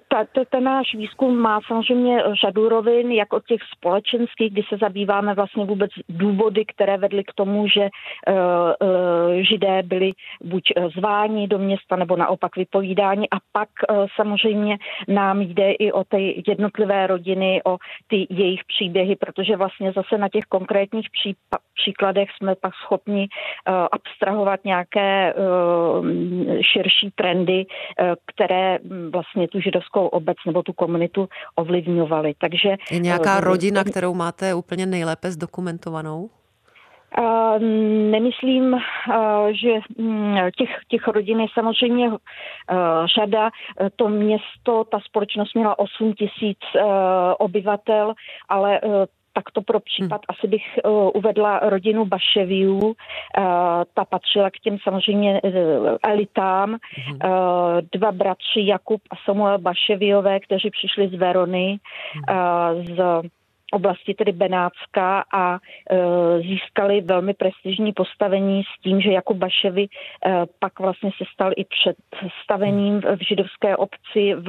Ta, 0.07 0.25
ta, 0.25 0.41
ten 0.49 0.63
náš 0.63 0.95
výzkum 0.95 1.37
má 1.37 1.59
samozřejmě 1.67 2.23
řadu 2.41 2.69
rovin, 2.69 3.11
jak 3.11 3.33
od 3.33 3.45
těch 3.45 3.61
společenských, 3.77 4.53
kdy 4.53 4.63
se 4.69 4.77
zabýváme 4.77 5.33
vlastně 5.33 5.65
vůbec 5.65 5.91
důvody, 6.09 6.65
které 6.65 6.97
vedly 6.97 7.23
k 7.23 7.33
tomu, 7.35 7.67
že 7.67 7.81
uh, 7.81 9.33
židé 9.39 9.83
byli 9.83 10.11
buď 10.43 10.63
zváni 10.97 11.47
do 11.47 11.57
města 11.57 11.95
nebo 11.95 12.15
naopak 12.15 12.55
vypovídáni. 12.55 13.27
A 13.31 13.37
pak 13.51 13.69
uh, 13.89 14.05
samozřejmě 14.15 14.77
nám 15.07 15.41
jde 15.41 15.71
i 15.71 15.91
o 15.91 16.03
ty 16.03 16.43
jednotlivé 16.47 17.07
rodiny, 17.07 17.61
o 17.65 17.77
ty 18.07 18.27
jejich 18.29 18.61
příběhy, 18.63 19.15
protože 19.15 19.55
vlastně 19.55 19.91
zase 19.91 20.17
na 20.17 20.29
těch 20.29 20.43
konkrétních 20.43 21.07
příkladech 21.75 22.29
jsme 22.37 22.55
pak 22.55 22.73
schopni 22.75 23.27
uh, 23.29 23.87
abstrahovat 23.91 24.65
nějaké 24.65 25.33
uh, 25.33 26.05
širší 26.61 27.11
trendy, 27.15 27.65
uh, 27.65 28.13
které 28.25 28.79
vlastně 29.11 29.47
tu 29.47 29.60
židovskou 29.61 30.07
obec 30.07 30.37
nebo 30.45 30.63
tu 30.63 30.73
komunitu 30.73 31.29
ovlivňovaly. 31.55 32.33
Takže, 32.37 32.75
Je 32.91 32.99
nějaká 32.99 33.37
uh, 33.37 33.43
rodina, 33.43 33.83
kterou 33.83 34.13
máte 34.13 34.53
úplně 34.53 34.85
nejlépe 34.85 35.31
zdokumentovanou? 35.31 36.29
Uh, 37.19 37.59
nemyslím, 38.11 38.73
uh, 38.73 38.79
že 39.51 39.69
um, 39.97 40.37
těch, 40.57 40.69
těch 40.87 41.07
rodin 41.07 41.39
je 41.39 41.47
samozřejmě 41.53 42.09
uh, 42.09 42.17
řada. 43.15 43.49
To 43.95 44.07
město, 44.09 44.83
ta 44.91 44.99
společnost 44.99 45.55
měla 45.55 45.79
8 45.79 46.13
tisíc 46.13 46.59
obyvatel, 47.37 48.13
ale 48.49 48.81
tak 49.33 49.51
to 49.51 49.61
pro 49.61 49.79
případ 49.79 50.21
asi 50.29 50.47
bych 50.47 50.63
uh, 50.85 51.09
uvedla 51.13 51.59
rodinu 51.59 52.05
Baševiů. 52.05 52.79
Uh, 52.79 52.93
ta 53.93 54.05
patřila 54.09 54.49
k 54.49 54.59
těm 54.59 54.77
samozřejmě 54.83 55.41
uh, 55.41 55.51
elitám. 56.03 56.71
Uh, 56.71 56.77
dva 57.91 58.11
bratři 58.11 58.65
Jakub 58.65 59.01
a 59.11 59.15
Samuel 59.25 59.57
Baševiové, 59.57 60.39
kteří 60.39 60.69
přišli 60.69 61.07
z 61.07 61.13
Verony, 61.13 61.79
uh, 62.29 62.85
z 62.85 63.29
oblasti 63.71 64.13
tedy 64.13 64.31
Benátska 64.31 65.23
a 65.33 65.55
e, 65.55 65.59
získali 66.41 67.01
velmi 67.01 67.33
prestižní 67.33 67.93
postavení 67.93 68.63
s 68.63 68.81
tím, 68.81 69.01
že 69.01 69.11
Jakub 69.11 69.37
Baševi 69.37 69.83
e, 69.83 69.87
pak 70.59 70.79
vlastně 70.79 71.11
se 71.17 71.23
stal 71.33 71.51
i 71.57 71.65
představením 72.09 73.01
v 73.01 73.27
židovské 73.27 73.77
obci 73.77 74.33
v, 74.33 74.47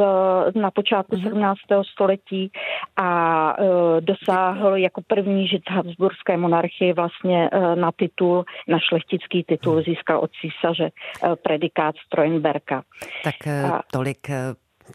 na 0.54 0.70
počátku 0.70 1.16
mm-hmm. 1.16 1.28
17. 1.28 1.58
století 1.92 2.50
a 2.96 3.10
e, 3.58 3.64
dosáhl 4.00 4.76
jako 4.76 5.02
první 5.06 5.48
žid 5.48 5.70
Habsburské 5.70 6.36
monarchie 6.36 6.94
vlastně 6.94 7.50
na 7.74 7.92
titul, 7.92 8.44
na 8.68 8.78
šlechtický 8.78 9.44
titul 9.44 9.74
mhm. 9.74 9.82
získal 9.82 10.18
od 10.18 10.30
císaře 10.40 10.90
predikát 11.42 11.94
Strojenberka. 12.06 12.82
Tak 13.24 13.34
tolik 13.92 14.28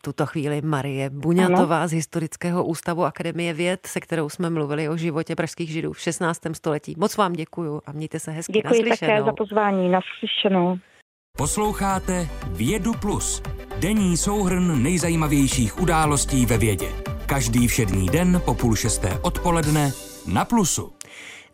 tuto 0.01 0.25
chvíli 0.25 0.61
Marie 0.61 1.09
Buňatová 1.09 1.79
ano. 1.79 1.87
z 1.87 1.91
Historického 1.91 2.65
ústavu 2.65 3.05
Akademie 3.05 3.53
věd, 3.53 3.87
se 3.87 3.99
kterou 3.99 4.29
jsme 4.29 4.49
mluvili 4.49 4.89
o 4.89 4.97
životě 4.97 5.35
pražských 5.35 5.69
židů 5.69 5.93
v 5.93 5.99
16. 5.99 6.41
století. 6.53 6.95
Moc 6.97 7.17
vám 7.17 7.33
děkuju 7.33 7.81
a 7.85 7.91
mějte 7.91 8.19
se 8.19 8.31
hezky. 8.31 8.53
Děkuji 8.53 8.83
naslyšenou. 8.83 9.11
také 9.11 9.23
za 9.23 9.33
pozvání. 9.33 9.89
Naslyšenou. 9.89 10.77
Posloucháte 11.37 12.27
Vědu 12.51 12.93
Plus. 12.93 13.43
Denní 13.79 14.17
souhrn 14.17 14.83
nejzajímavějších 14.83 15.81
událostí 15.81 16.45
ve 16.45 16.57
vědě. 16.57 16.87
Každý 17.25 17.67
všední 17.67 18.05
den 18.09 18.41
po 18.45 18.53
půl 18.53 18.75
šesté 18.75 19.19
odpoledne 19.21 19.91
na 20.33 20.45
Plusu. 20.45 20.96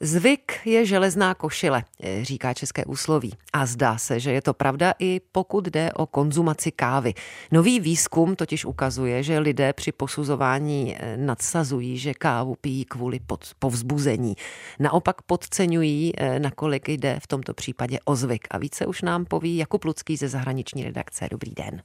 Zvyk 0.03 0.60
je 0.65 0.86
železná 0.86 1.33
košile, 1.33 1.83
eh, 2.00 2.25
říká 2.25 2.53
české 2.53 2.86
úsloví. 2.86 3.33
A 3.53 3.65
zdá 3.65 3.98
se, 3.98 4.19
že 4.19 4.31
je 4.31 4.41
to 4.41 4.53
pravda 4.53 4.93
i 5.00 5.22
pokud 5.31 5.65
jde 5.65 5.91
o 5.93 6.05
konzumaci 6.05 6.72
kávy. 6.72 7.13
Nový 7.51 7.79
výzkum 7.79 8.36
totiž 8.36 8.65
ukazuje, 8.65 9.24
že 9.24 9.39
lidé 9.39 9.74
při 9.74 9.91
posuzování 9.91 10.95
eh, 10.95 11.17
nadsazují, 11.17 11.98
že 11.98 12.13
kávu 12.13 12.55
pijí 12.55 12.86
kvůli 12.86 13.19
povzbuzení. 13.60 14.36
Naopak 14.79 15.22
podceňují, 15.22 16.13
eh, 16.17 16.39
nakolik 16.39 16.89
jde 16.89 17.19
v 17.24 17.27
tomto 17.27 17.53
případě 17.53 18.00
o 18.05 18.15
zvyk. 18.15 18.48
A 18.51 18.57
více 18.57 18.86
už 18.86 19.01
nám 19.01 19.25
poví 19.25 19.57
Jakub 19.57 19.86
Lucký 19.86 20.17
ze 20.17 20.27
zahraniční 20.27 20.83
redakce. 20.83 21.27
Dobrý 21.31 21.51
den. 21.51 21.81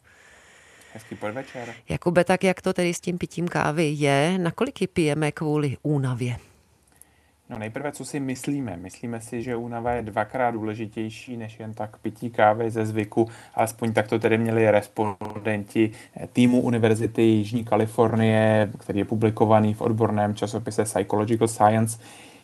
Hezký 0.92 1.16
podvečer. 1.16 1.74
Jakube, 1.88 2.24
tak 2.24 2.44
jak 2.44 2.62
to 2.62 2.72
tedy 2.72 2.94
s 2.94 3.00
tím 3.00 3.18
pitím 3.18 3.48
kávy 3.48 3.94
je? 3.96 4.38
Nakolik 4.38 4.80
ji 4.80 4.86
pijeme 4.86 5.32
kvůli 5.32 5.76
únavě? 5.82 6.47
No 7.50 7.58
nejprve, 7.58 7.92
co 7.92 8.04
si 8.04 8.20
myslíme? 8.20 8.76
Myslíme 8.76 9.20
si, 9.20 9.42
že 9.42 9.56
únava 9.56 9.92
je 9.92 10.02
dvakrát 10.02 10.50
důležitější 10.50 11.36
než 11.36 11.60
jen 11.60 11.74
tak 11.74 11.96
pití 11.96 12.30
kávy 12.30 12.70
ze 12.70 12.86
zvyku. 12.86 13.28
Alespoň 13.54 13.92
tak 13.92 14.08
to 14.08 14.18
tedy 14.18 14.38
měli 14.38 14.70
respondenti 14.70 15.90
týmu 16.32 16.60
Univerzity 16.60 17.22
Jižní 17.22 17.64
Kalifornie, 17.64 18.70
který 18.78 18.98
je 18.98 19.04
publikovaný 19.04 19.74
v 19.74 19.80
odborném 19.80 20.34
časopise 20.34 20.84
Psychological 20.84 21.48
Science. 21.48 21.98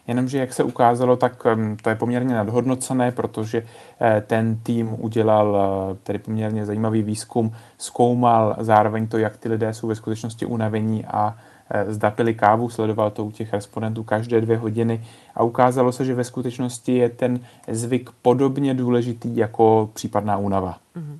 Jenomže, 0.06 0.38
jak 0.38 0.52
se 0.52 0.62
ukázalo, 0.62 1.16
tak 1.16 1.46
to 1.82 1.90
je 1.90 1.96
poměrně 1.96 2.34
nadhodnocené, 2.34 3.12
protože 3.12 3.66
eh, 4.00 4.22
ten 4.26 4.56
tým 4.62 4.96
udělal 4.98 5.56
eh, 5.56 5.96
tedy 6.02 6.18
poměrně 6.18 6.66
zajímavý 6.66 7.02
výzkum, 7.02 7.52
zkoumal 7.78 8.56
zároveň 8.58 9.06
to, 9.06 9.18
jak 9.18 9.36
ty 9.36 9.48
lidé 9.48 9.74
jsou 9.74 9.88
ve 9.88 9.94
skutečnosti 9.94 10.46
unavení 10.46 11.04
a 11.04 11.36
Eh, 11.36 11.53
zda 11.88 12.10
pili 12.10 12.34
kávu, 12.34 12.68
sledoval 12.68 13.10
to 13.10 13.24
u 13.24 13.30
těch 13.30 13.52
respondentů 13.52 14.02
každé 14.02 14.40
dvě 14.40 14.56
hodiny 14.56 15.04
a 15.34 15.42
ukázalo 15.42 15.92
se, 15.92 16.04
že 16.04 16.14
ve 16.14 16.24
skutečnosti 16.24 16.94
je 16.94 17.08
ten 17.08 17.40
zvyk 17.68 18.10
podobně 18.22 18.74
důležitý 18.74 19.36
jako 19.36 19.90
případná 19.94 20.36
únava. 20.36 20.78
Mm-hmm. 20.96 21.18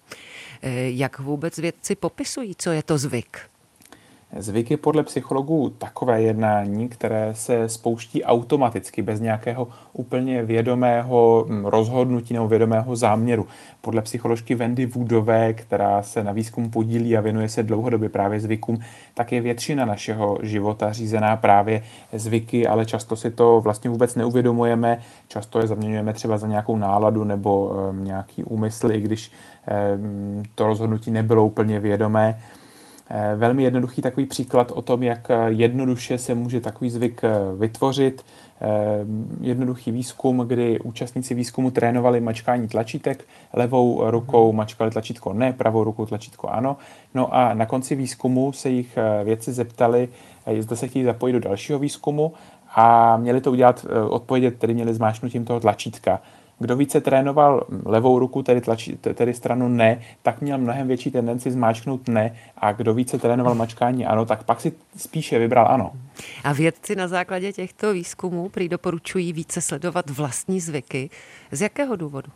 Jak 0.86 1.18
vůbec 1.18 1.58
vědci 1.58 1.94
popisují, 1.94 2.54
co 2.58 2.70
je 2.70 2.82
to 2.82 2.98
zvyk? 2.98 3.38
Zvyk 4.38 4.70
je 4.70 4.76
podle 4.76 5.02
psychologů 5.02 5.70
takové 5.78 6.22
jednání, 6.22 6.88
které 6.88 7.34
se 7.34 7.68
spouští 7.68 8.24
automaticky, 8.24 9.02
bez 9.02 9.20
nějakého 9.20 9.68
úplně 9.92 10.42
vědomého 10.42 11.46
hm, 11.48 11.64
rozhodnutí 11.64 12.34
nebo 12.34 12.48
vědomého 12.48 12.96
záměru. 12.96 13.46
Podle 13.80 14.02
psycholožky 14.02 14.54
Wendy 14.54 14.86
Woodové, 14.86 15.52
která 15.52 16.02
se 16.02 16.24
na 16.24 16.32
výzkum 16.32 16.70
podílí 16.70 17.16
a 17.16 17.20
věnuje 17.20 17.48
se 17.48 17.62
dlouhodobě 17.62 18.08
právě 18.08 18.40
zvykům, 18.40 18.78
tak 19.14 19.32
je 19.32 19.40
většina 19.40 19.84
našeho 19.84 20.38
života 20.42 20.92
řízená 20.92 21.36
právě 21.36 21.82
zvyky, 22.12 22.66
ale 22.66 22.86
často 22.86 23.16
si 23.16 23.30
to 23.30 23.60
vlastně 23.60 23.90
vůbec 23.90 24.14
neuvědomujeme, 24.14 24.98
často 25.28 25.60
je 25.60 25.66
zaměňujeme 25.66 26.12
třeba 26.12 26.38
za 26.38 26.46
nějakou 26.46 26.76
náladu 26.76 27.24
nebo 27.24 27.66
um, 27.66 28.04
nějaký 28.04 28.44
úmysl, 28.44 28.92
i 28.92 29.00
když 29.00 29.32
um, 29.96 30.42
to 30.54 30.66
rozhodnutí 30.66 31.10
nebylo 31.10 31.46
úplně 31.46 31.80
vědomé. 31.80 32.38
Eh, 33.16 33.36
velmi 33.36 33.62
jednoduchý 33.62 34.02
takový 34.02 34.26
příklad 34.26 34.70
o 34.70 34.82
tom, 34.82 35.02
jak 35.02 35.30
eh, 35.30 35.36
jednoduše 35.48 36.18
se 36.18 36.34
může 36.34 36.60
takový 36.60 36.90
zvyk 36.90 37.24
eh, 37.24 37.30
vytvořit. 37.56 38.24
Jednoduchý 39.40 39.92
výzkum, 39.92 40.38
kdy 40.38 40.80
účastníci 40.80 41.34
výzkumu 41.34 41.70
trénovali 41.70 42.20
mačkání 42.20 42.68
tlačítek, 42.68 43.24
levou 43.52 44.10
rukou 44.10 44.52
mačkali 44.52 44.90
tlačítko 44.90 45.32
ne, 45.32 45.52
pravou 45.52 45.84
rukou 45.84 46.06
tlačítko 46.06 46.48
ano. 46.48 46.76
No 47.14 47.34
a 47.34 47.54
na 47.54 47.66
konci 47.66 47.94
výzkumu 47.94 48.52
se 48.52 48.68
jich 48.68 48.98
vědci 49.24 49.52
zeptali, 49.52 50.08
zda 50.58 50.76
se 50.76 50.88
chtějí 50.88 51.04
zapojit 51.04 51.32
do 51.32 51.40
dalšího 51.40 51.78
výzkumu 51.78 52.32
a 52.74 53.16
měli 53.16 53.40
to 53.40 53.50
udělat, 53.50 53.86
odpovědět, 54.08 54.58
tedy 54.58 54.74
měli 54.74 54.94
zmášnutím 54.94 55.44
toho 55.44 55.60
tlačítka. 55.60 56.20
Kdo 56.58 56.76
více 56.76 57.00
trénoval 57.00 57.66
levou 57.84 58.18
ruku, 58.18 58.42
tedy, 58.42 58.60
tlačí, 58.60 58.96
tedy 58.96 59.34
stranu 59.34 59.68
ne, 59.68 60.00
tak 60.22 60.40
měl 60.40 60.58
mnohem 60.58 60.88
větší 60.88 61.10
tendenci 61.10 61.50
zmáčknout 61.50 62.08
ne 62.08 62.36
a 62.58 62.72
kdo 62.72 62.94
více 62.94 63.18
trénoval 63.18 63.54
mačkání 63.54 64.06
ano, 64.06 64.24
tak 64.24 64.44
pak 64.44 64.60
si 64.60 64.72
spíše 64.96 65.38
vybral 65.38 65.66
ano. 65.70 65.92
A 66.44 66.52
vědci 66.52 66.96
na 66.96 67.08
základě 67.08 67.52
těchto 67.52 67.92
výzkumů 67.92 68.48
prý 68.48 68.68
doporučují 68.68 69.32
více 69.32 69.60
sledovat 69.60 70.10
vlastní 70.10 70.60
zvyky. 70.60 71.10
Z 71.52 71.60
jakého 71.60 71.96
důvodu? 71.96 72.30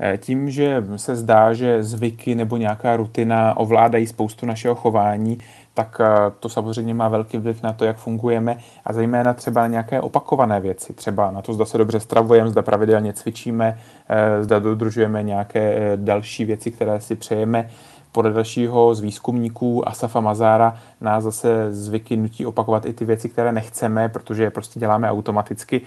Eh, 0.00 0.18
tím, 0.18 0.50
že 0.50 0.84
se 0.96 1.16
zdá, 1.16 1.52
že 1.52 1.82
zvyky 1.82 2.34
nebo 2.34 2.56
nějaká 2.56 2.96
rutina 2.96 3.56
ovládají 3.56 4.06
spoustu 4.06 4.46
našeho 4.46 4.74
chování, 4.74 5.38
tak 5.74 6.00
eh, 6.00 6.32
to 6.40 6.48
samozřejmě 6.48 6.94
má 6.94 7.08
velký 7.08 7.38
vliv 7.38 7.62
na 7.62 7.72
to, 7.72 7.84
jak 7.84 7.96
fungujeme 7.96 8.58
a 8.84 8.92
zejména 8.92 9.34
třeba 9.34 9.66
nějaké 9.66 10.00
opakované 10.00 10.60
věci, 10.60 10.92
třeba 10.92 11.30
na 11.30 11.42
to, 11.42 11.52
zda 11.52 11.64
se 11.64 11.78
dobře 11.78 12.00
stravujeme, 12.00 12.50
zda 12.50 12.62
pravidelně 12.62 13.12
cvičíme, 13.12 13.78
eh, 14.08 14.44
zda 14.44 14.58
dodržujeme 14.58 15.22
nějaké 15.22 15.74
eh, 15.74 15.96
další 15.96 16.44
věci, 16.44 16.70
které 16.70 17.00
si 17.00 17.16
přejeme. 17.16 17.70
Podle 18.12 18.32
dalšího 18.32 18.94
z 18.94 19.00
výzkumníků 19.00 19.88
Asafa 19.88 20.20
Mazára 20.20 20.76
nás 21.00 21.24
zase 21.24 21.74
zvyky 21.74 22.16
nutí 22.16 22.46
opakovat 22.46 22.86
i 22.86 22.92
ty 22.92 23.04
věci, 23.04 23.28
které 23.28 23.52
nechceme, 23.52 24.08
protože 24.08 24.42
je 24.42 24.50
prostě 24.50 24.80
děláme 24.80 25.10
automaticky. 25.10 25.80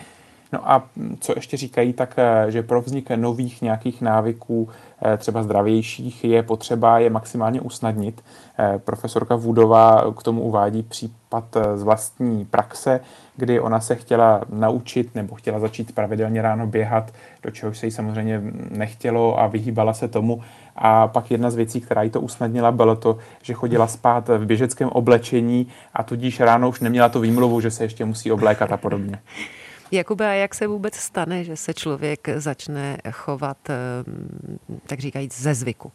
No 0.53 0.71
a 0.71 0.83
co 1.19 1.33
ještě 1.35 1.57
říkají, 1.57 1.93
tak 1.93 2.15
že 2.47 2.63
pro 2.63 2.81
vznik 2.81 3.09
nových 3.09 3.61
nějakých 3.61 4.01
návyků, 4.01 4.69
třeba 5.17 5.43
zdravějších, 5.43 6.23
je 6.23 6.43
potřeba 6.43 6.99
je 6.99 7.09
maximálně 7.09 7.61
usnadnit. 7.61 8.23
Profesorka 8.77 9.35
Vůdová 9.35 10.11
k 10.17 10.23
tomu 10.23 10.41
uvádí 10.41 10.83
případ 10.83 11.57
z 11.75 11.83
vlastní 11.83 12.45
praxe, 12.45 12.99
kdy 13.35 13.59
ona 13.59 13.79
se 13.79 13.95
chtěla 13.95 14.41
naučit 14.49 15.15
nebo 15.15 15.35
chtěla 15.35 15.59
začít 15.59 15.95
pravidelně 15.95 16.41
ráno 16.41 16.67
běhat, 16.67 17.11
do 17.43 17.51
čehož 17.51 17.77
se 17.77 17.85
jí 17.85 17.91
samozřejmě 17.91 18.41
nechtělo 18.69 19.39
a 19.39 19.47
vyhýbala 19.47 19.93
se 19.93 20.07
tomu. 20.07 20.41
A 20.75 21.07
pak 21.07 21.31
jedna 21.31 21.51
z 21.51 21.55
věcí, 21.55 21.81
která 21.81 22.03
jí 22.03 22.09
to 22.09 22.21
usnadnila, 22.21 22.71
bylo 22.71 22.95
to, 22.95 23.17
že 23.41 23.53
chodila 23.53 23.87
spát 23.87 24.27
v 24.27 24.45
běžeckém 24.45 24.89
oblečení 24.89 25.67
a 25.93 26.03
tudíž 26.03 26.39
ráno 26.39 26.69
už 26.69 26.79
neměla 26.79 27.09
to 27.09 27.19
výmluvu, 27.19 27.61
že 27.61 27.71
se 27.71 27.83
ještě 27.83 28.05
musí 28.05 28.31
oblékat 28.31 28.71
a 28.71 28.77
podobně. 28.77 29.19
Jakube, 29.95 30.29
a 30.29 30.33
jak 30.33 30.55
se 30.55 30.67
vůbec 30.67 30.95
stane, 30.95 31.43
že 31.43 31.55
se 31.55 31.73
člověk 31.73 32.29
začne 32.35 32.97
chovat, 33.11 33.57
eh, 33.69 33.75
tak 34.87 34.99
říkajíc, 34.99 35.41
ze 35.41 35.53
zvyku? 35.53 35.91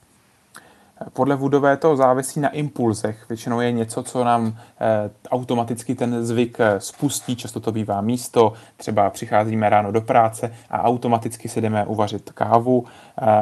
Podle 1.12 1.36
Woodové 1.36 1.76
to 1.76 1.96
závisí 1.96 2.40
na 2.40 2.48
impulzech. 2.48 3.28
Většinou 3.28 3.60
je 3.60 3.72
něco, 3.72 4.02
co 4.02 4.24
nám 4.24 4.56
eh, 4.80 5.10
automaticky 5.30 5.94
ten 5.94 6.24
zvyk 6.24 6.56
eh, 6.60 6.80
spustí. 6.80 7.36
Často 7.36 7.60
to 7.60 7.72
bývá 7.72 8.00
místo, 8.00 8.52
třeba 8.76 9.10
přicházíme 9.10 9.68
ráno 9.68 9.92
do 9.92 10.00
práce 10.00 10.54
a 10.70 10.82
automaticky 10.82 11.48
si 11.48 11.60
jdeme 11.60 11.86
uvařit 11.86 12.30
kávu 12.32 12.84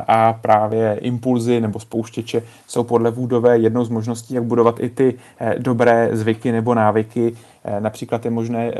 a 0.08 0.32
právě 0.32 0.98
impulzy 1.00 1.60
nebo 1.60 1.80
spouštěče 1.80 2.42
jsou 2.66 2.84
podle 2.84 3.10
Woodové 3.10 3.58
jednou 3.58 3.84
z 3.84 3.88
možností, 3.88 4.34
jak 4.34 4.44
budovat 4.44 4.80
i 4.80 4.88
ty 4.90 5.18
dobré 5.58 6.08
zvyky 6.12 6.52
nebo 6.52 6.74
návyky. 6.74 7.36
Například 7.78 8.24
je 8.24 8.30
možné 8.30 8.72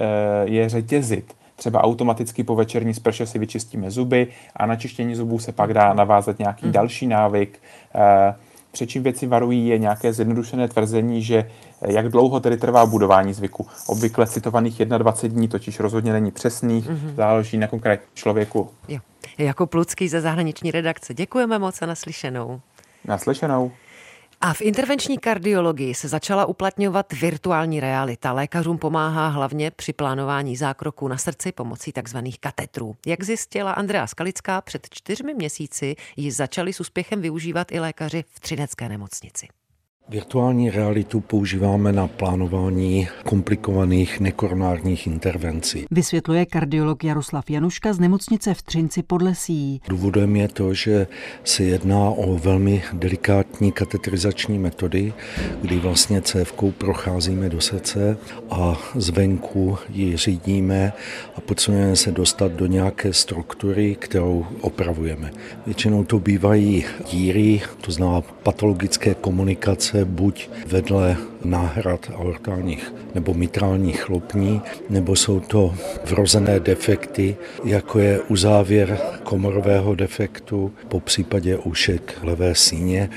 je 0.45 0.69
řetězit 0.69 1.38
třeba 1.59 1.85
automaticky 1.85 2.45
po 2.45 2.55
večerní 2.55 2.95
sprše 2.95 3.27
si 3.27 3.39
vyčistíme 3.39 3.91
zuby 3.91 4.27
a 4.57 4.67
na 4.67 4.77
čištění 4.77 5.15
zubů 5.15 5.39
se 5.39 5.53
pak 5.53 5.75
dá 5.75 5.93
navázat 5.93 6.39
nějaký 6.39 6.67
mm. 6.67 6.73
další 6.73 7.07
návyk. 7.07 7.59
Před 8.73 8.87
čím 8.87 9.03
věci 9.03 9.27
varují 9.27 9.69
je 9.69 9.79
nějaké 9.79 10.13
zjednodušené 10.13 10.69
tvrzení, 10.69 11.23
že 11.23 11.51
eh, 11.83 11.93
jak 11.93 12.09
dlouho 12.09 12.41
tedy 12.41 12.57
trvá 12.57 12.87
budování 12.87 13.35
zvyku. 13.35 13.67
Obvykle 13.87 14.27
citovaných 14.27 14.85
21 14.85 15.39
dní 15.39 15.49
totiž 15.49 15.81
rozhodně 15.81 16.13
není 16.13 16.31
přesných, 16.31 16.91
mm-hmm. 16.91 17.15
záleží 17.15 17.59
na 17.59 17.67
konkrétním 17.67 18.09
člověku. 18.15 18.71
Jo. 18.89 18.99
Jako 19.39 19.67
Plucký 19.67 20.09
ze 20.09 20.21
zahraniční 20.21 20.71
redakce. 20.71 21.15
Děkujeme 21.15 21.59
moc 21.59 21.83
a 21.83 21.87
naslyšenou. 21.87 22.61
Naslyšenou. 23.05 23.73
A 24.41 24.55
v 24.55 24.63
intervenční 24.63 25.19
kardiologii 25.19 25.95
se 25.95 26.09
začala 26.09 26.47
uplatňovat 26.47 27.13
virtuální 27.13 27.81
realita. 27.81 28.33
Lékařům 28.33 28.79
pomáhá 28.79 29.29
hlavně 29.29 29.71
při 29.71 29.93
plánování 29.93 30.57
zákroků 30.57 31.09
na 31.09 31.19
srdci 31.19 31.53
pomocí 31.53 31.93
tzv. 31.93 32.19
katetrů. 32.41 32.97
Jak 33.07 33.23
zjistila 33.23 33.73
Andrea 33.73 34.07
Skalická, 34.07 34.61
před 34.61 34.87
čtyřmi 34.91 35.35
měsíci 35.35 35.97
ji 36.17 36.33
začali 36.33 36.73
s 36.73 36.81
úspěchem 36.81 37.21
využívat 37.21 37.73
i 37.73 37.81
lékaři 37.81 38.25
v 38.31 38.41
Třinecké 38.41 38.89
nemocnici. 38.89 39.49
Virtuální 40.11 40.71
realitu 40.71 41.21
používáme 41.21 41.93
na 41.93 42.07
plánování 42.07 43.09
komplikovaných 43.25 44.21
nekoronárních 44.21 45.07
intervencí. 45.07 45.87
Vysvětluje 45.91 46.47
kardiolog 46.47 47.05
Jaroslav 47.05 47.51
Januška 47.51 47.93
z 47.93 47.99
nemocnice 47.99 48.55
v 48.55 48.63
Třinci 48.63 49.03
pod 49.03 49.23
Lesí. 49.23 49.81
Důvodem 49.89 50.37
je 50.37 50.49
to, 50.49 50.75
že 50.75 51.07
se 51.45 51.65
jedná 51.65 52.11
o 52.11 52.39
velmi 52.39 52.83
delikátní 52.93 53.73
katetrizační 53.73 54.59
metody, 54.59 55.13
kdy 55.63 55.79
vlastně 55.79 56.23
cévkou 56.23 56.71
procházíme 56.71 57.49
do 57.49 57.61
srdce 57.61 58.19
a 58.51 58.77
zvenku 58.95 59.79
ji 59.89 60.17
řídíme 60.17 60.93
a 61.35 61.41
potřebujeme 61.41 61.97
se 61.97 62.13
dostat 62.13 62.53
do 62.53 62.67
nějaké 62.67 63.13
struktury, 63.13 63.97
kterou 63.99 64.47
opravujeme. 64.61 65.31
Většinou 65.67 66.05
to 66.05 66.19
bývají 66.19 66.85
díry, 67.11 67.63
to 67.81 67.93
znamená 67.93 68.21
patologické 68.21 69.15
komunikace 69.15 69.98
se 69.99 70.05
buď 70.05 70.51
vedle 70.67 71.17
náhrad 71.45 72.11
aortálních 72.15 72.95
nebo 73.15 73.35
mitrálních 73.35 74.01
chlopní, 74.01 74.63
nebo 74.91 75.17
jsou 75.17 75.41
to 75.41 75.75
vrozené 76.05 76.61
defekty, 76.61 77.37
jako 77.65 77.99
je 77.99 78.21
uzávěr 78.21 78.99
komorového 79.23 79.95
defektu, 79.95 80.73
po 80.89 81.01
případě 81.01 81.57
ušek 81.57 82.19
levé 82.23 82.55
síně, 82.55 83.11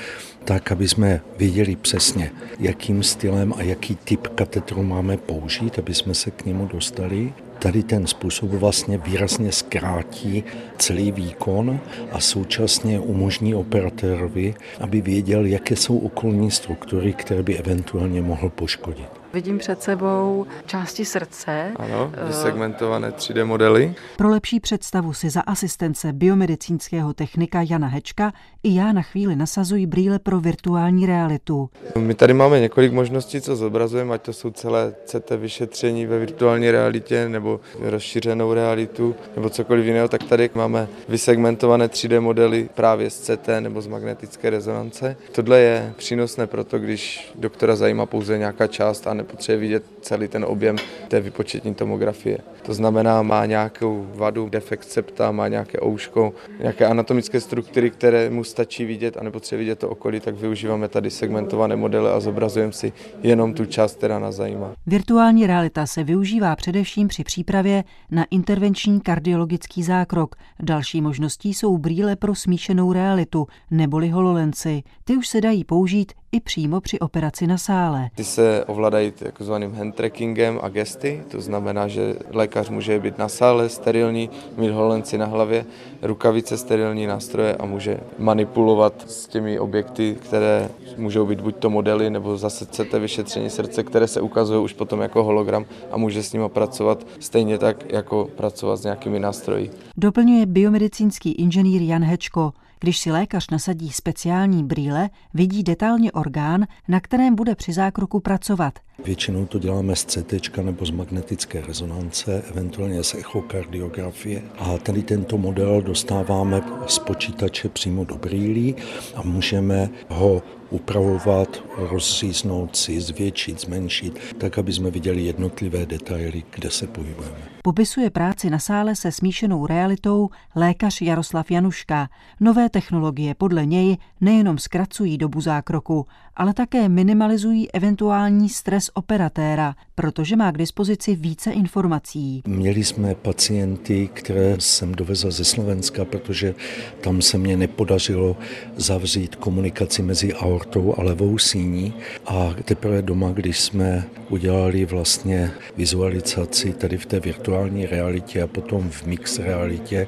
tak, 0.46 0.72
aby 0.72 0.88
jsme 0.88 1.22
věděli 1.38 1.76
přesně, 1.76 2.32
jakým 2.60 3.04
stylem 3.04 3.54
a 3.58 3.62
jaký 3.62 3.96
typ 3.96 4.28
katetru 4.28 4.84
máme 4.84 5.18
použít, 5.18 5.80
aby 5.80 5.94
jsme 5.94 6.14
se 6.14 6.32
k 6.32 6.46
němu 6.46 6.66
dostali 6.74 7.34
tady 7.62 7.84
ten 7.84 8.08
způsob 8.08 8.50
vlastně 8.50 8.98
výrazně 8.98 9.52
zkrátí 9.52 10.44
celý 10.78 11.12
výkon 11.12 11.80
a 12.12 12.20
současně 12.20 13.00
umožní 13.00 13.56
operatorovi, 13.56 14.54
aby 14.80 15.02
věděl, 15.02 15.46
jaké 15.46 15.76
jsou 15.76 15.98
okolní 15.98 16.52
struktury, 16.52 17.14
které 17.14 17.44
by 17.44 17.58
eventuálně 17.58 18.22
mohl 18.22 18.50
poškodit. 18.50 19.21
Vidím 19.34 19.58
před 19.58 19.84
sebou 19.84 20.46
části 20.66 21.06
srdce. 21.06 21.72
Ano, 21.76 22.12
eh, 22.14 22.26
vysegmentované 22.28 23.12
3D 23.12 23.46
modely. 23.46 23.96
Pro 24.18 24.30
lepší 24.30 24.60
představu 24.60 25.14
si 25.14 25.30
za 25.30 25.42
asistence 25.42 26.14
biomedicínského 26.14 27.14
technika 27.14 27.62
Jana 27.70 27.88
Hečka 27.88 28.34
i 28.64 28.76
já 28.76 28.92
na 28.92 29.02
chvíli 29.02 29.36
nasazuji 29.36 29.86
brýle 29.86 30.20
pro 30.20 30.40
virtuální 30.40 31.06
realitu. 31.06 31.70
My 31.98 32.14
tady 32.14 32.34
máme 32.34 32.60
několik 32.60 32.92
možností, 32.92 33.42
co 33.42 33.56
zobrazujeme, 33.56 34.14
ať 34.14 34.22
to 34.22 34.34
jsou 34.34 34.52
celé 34.52 34.94
CT 35.06 35.30
vyšetření 35.38 36.06
ve 36.06 36.20
virtuální 36.20 36.72
realitě 36.72 37.30
nebo 37.30 37.60
rozšířenou 37.80 38.54
realitu 38.54 39.16
nebo 39.36 39.50
cokoliv 39.50 39.86
jiného, 39.86 40.08
tak 40.08 40.24
tady 40.24 40.50
máme 40.56 40.88
vysegmentované 41.10 41.88
3D 41.88 42.22
modely 42.22 42.70
právě 42.76 43.10
z 43.10 43.20
CT 43.20 43.48
nebo 43.60 43.82
z 43.82 43.88
magnetické 43.88 44.50
rezonance. 44.50 45.16
Tohle 45.32 45.60
je 45.60 45.94
přínosné 45.98 46.48
proto, 46.48 46.80
když 46.80 47.32
doktora 47.36 47.76
zajímá 47.76 48.06
pouze 48.06 48.38
nějaká 48.38 48.68
část 48.68 49.08
a 49.08 49.14
nepotřebuje 49.22 49.60
vidět 49.60 49.84
celý 50.02 50.28
ten 50.28 50.46
objem 50.46 50.76
té 51.08 51.20
vypočetní 51.20 51.76
tomografie. 51.76 52.38
To 52.62 52.74
znamená, 52.74 53.22
má 53.22 53.46
nějakou 53.46 54.08
vadu, 54.16 54.50
defekt 54.50 54.84
septa, 54.84 55.32
má 55.32 55.48
nějaké 55.48 55.78
ouško, 55.84 56.34
nějaké 56.60 56.86
anatomické 56.86 57.42
struktury, 57.42 57.90
které 57.90 58.30
mu 58.30 58.44
stačí 58.44 58.86
vidět 58.86 59.18
a 59.18 59.24
nepotřebuje 59.24 59.60
vidět 59.64 59.80
to 59.80 59.90
okolí, 59.90 60.20
tak 60.20 60.36
využíváme 60.36 60.88
tady 60.88 61.10
segmentované 61.10 61.76
modely 61.76 62.10
a 62.10 62.20
zobrazujeme 62.20 62.74
si 62.74 62.94
jenom 63.24 63.54
tu 63.54 63.66
část, 63.66 63.98
která 63.98 64.20
nás 64.20 64.36
zajímá. 64.36 64.72
Virtuální 64.88 65.48
realita 65.48 65.86
se 65.86 66.04
využívá 66.04 66.56
především 66.56 67.08
při 67.08 67.24
přípravě 67.24 67.84
na 68.12 68.26
intervenční 68.32 69.02
kardiologický 69.02 69.84
zákrok. 69.84 70.36
Další 70.60 71.02
možností 71.02 71.54
jsou 71.54 71.78
brýle 71.78 72.16
pro 72.16 72.36
smíšenou 72.36 72.94
realitu 72.94 73.48
neboli 73.72 74.10
hololenci. 74.10 74.84
Ty 75.04 75.18
už 75.18 75.28
se 75.28 75.42
dají 75.42 75.64
použít 75.64 76.14
i 76.32 76.40
přímo 76.40 76.82
při 76.82 77.00
operaci 77.00 77.48
na 77.48 77.58
sále. 77.58 78.10
Ty 78.16 78.24
se 78.24 78.66
ovládají 78.66 79.12
takzvaným 79.12 79.74
hand 79.74 79.91
trackingem 79.92 80.60
a 80.64 80.70
gesty, 80.70 81.24
to 81.32 81.42
znamená, 81.42 81.88
že 81.88 82.16
lékař 82.32 82.70
může 82.70 83.00
být 83.00 83.18
na 83.18 83.28
sále 83.30 83.70
sterilní, 83.70 84.30
mít 84.58 84.72
holenci 84.72 85.18
na 85.18 85.26
hlavě, 85.26 85.66
rukavice 86.02 86.58
sterilní 86.58 87.08
nástroje 87.08 87.56
a 87.56 87.66
může 87.66 88.00
manipulovat 88.20 88.94
s 89.08 89.28
těmi 89.28 89.60
objekty, 89.60 90.18
které 90.22 90.70
můžou 90.98 91.26
být 91.26 91.42
buď 91.42 91.56
to 91.56 91.70
modely 91.70 92.10
nebo 92.10 92.38
zase 92.38 92.66
CT 92.66 92.94
vyšetření 92.94 93.50
srdce, 93.50 93.84
které 93.84 94.08
se 94.08 94.22
ukazují 94.22 94.64
už 94.64 94.74
potom 94.74 95.02
jako 95.02 95.24
hologram 95.24 95.66
a 95.92 95.98
může 95.98 96.24
s 96.24 96.34
nimi 96.34 96.50
pracovat 96.50 97.08
stejně 97.20 97.58
tak, 97.58 97.92
jako 97.92 98.30
pracovat 98.36 98.78
s 98.78 98.84
nějakými 98.84 99.20
nástroji. 99.20 99.72
Doplňuje 99.98 100.46
biomedicínský 100.46 101.32
inženýr 101.32 101.82
Jan 101.82 102.04
Hečko. 102.04 102.52
Když 102.84 103.00
si 103.00 103.12
lékař 103.12 103.50
nasadí 103.50 103.92
speciální 103.92 104.64
brýle, 104.64 105.10
vidí 105.34 105.64
detailně 105.64 106.12
orgán, 106.12 106.66
na 106.88 107.00
kterém 107.00 107.36
bude 107.36 107.56
při 107.56 107.74
zákroku 107.74 108.20
pracovat. 108.20 108.80
Většinou 109.06 109.46
to 109.46 109.60
děláme 109.60 109.96
z 109.96 110.06
CT 110.06 110.58
nebo 110.62 110.86
z 110.86 110.92
magnetické 110.92 111.62
rezonance, 111.62 112.44
eventuálně 112.50 113.04
z 113.04 113.16
echokardiografie. 113.16 114.42
A 114.58 114.78
tady 114.78 115.04
tento 115.04 115.38
model 115.38 115.82
dostáváme 115.82 116.62
z 116.88 117.00
počítače 117.00 117.70
přímo 117.70 118.06
do 118.06 118.16
brýlí 118.16 118.76
a 119.16 119.22
můžeme 119.22 119.90
ho 120.10 120.42
upravovat, 120.72 121.64
rozříznout 121.78 122.76
si, 122.76 123.02
zvětšit, 123.02 123.62
zmenšit, 123.62 124.20
tak, 124.38 124.58
aby 124.58 124.74
jsme 124.74 124.92
viděli 124.92 125.22
jednotlivé 125.22 125.86
detaily, 125.86 126.44
kde 126.56 126.72
se 126.72 126.88
pohybujeme. 126.88 127.38
Popisuje 127.64 128.10
práci 128.10 128.50
na 128.50 128.60
sále 128.60 128.96
se 128.96 129.12
smíšenou 129.12 129.68
realitou 129.68 130.30
lékař 130.56 131.02
Jaroslav 131.02 131.52
Januška. 131.52 132.10
Nové 132.40 132.70
technologie 132.70 133.36
podle 133.36 133.66
něj 133.66 133.98
nejenom 134.22 134.58
zkracují 134.58 135.18
dobu 135.18 135.42
zákroku, 135.42 136.06
ale 136.36 136.54
také 136.54 136.90
minimalizují 136.90 137.72
eventuální 137.72 138.50
stres 138.50 138.90
operatéra, 138.94 139.76
protože 139.96 140.36
má 140.36 140.52
k 140.52 140.58
dispozici 140.58 141.16
více 141.16 141.52
informací. 141.52 142.42
Měli 142.48 142.84
jsme 142.84 143.16
pacienty, 143.16 144.10
které 144.14 144.56
jsem 144.60 144.96
dovezl 144.96 145.32
ze 145.32 145.44
Slovenska, 145.44 146.06
protože 146.06 146.56
tam 147.02 147.22
se 147.22 147.38
mě 147.38 147.58
nepodařilo 147.58 148.38
zavřít 148.76 149.36
komunikaci 149.36 150.02
mezi 150.02 150.34
aortou 150.34 150.61
aortou 150.62 150.96
a 150.98 151.04
levou 151.04 151.38
síní 151.38 151.94
a 152.26 152.56
teprve 152.66 153.02
doma, 153.02 153.32
když 153.32 153.60
jsme 153.60 154.08
udělali 154.30 154.86
vlastně 154.86 155.52
vizualizaci 155.78 156.74
tady 156.74 156.98
v 156.98 157.06
té 157.06 157.20
virtuální 157.20 157.86
realitě 157.86 158.42
a 158.42 158.48
potom 158.48 158.90
v 158.90 159.06
mix 159.06 159.40
realitě, 159.40 160.08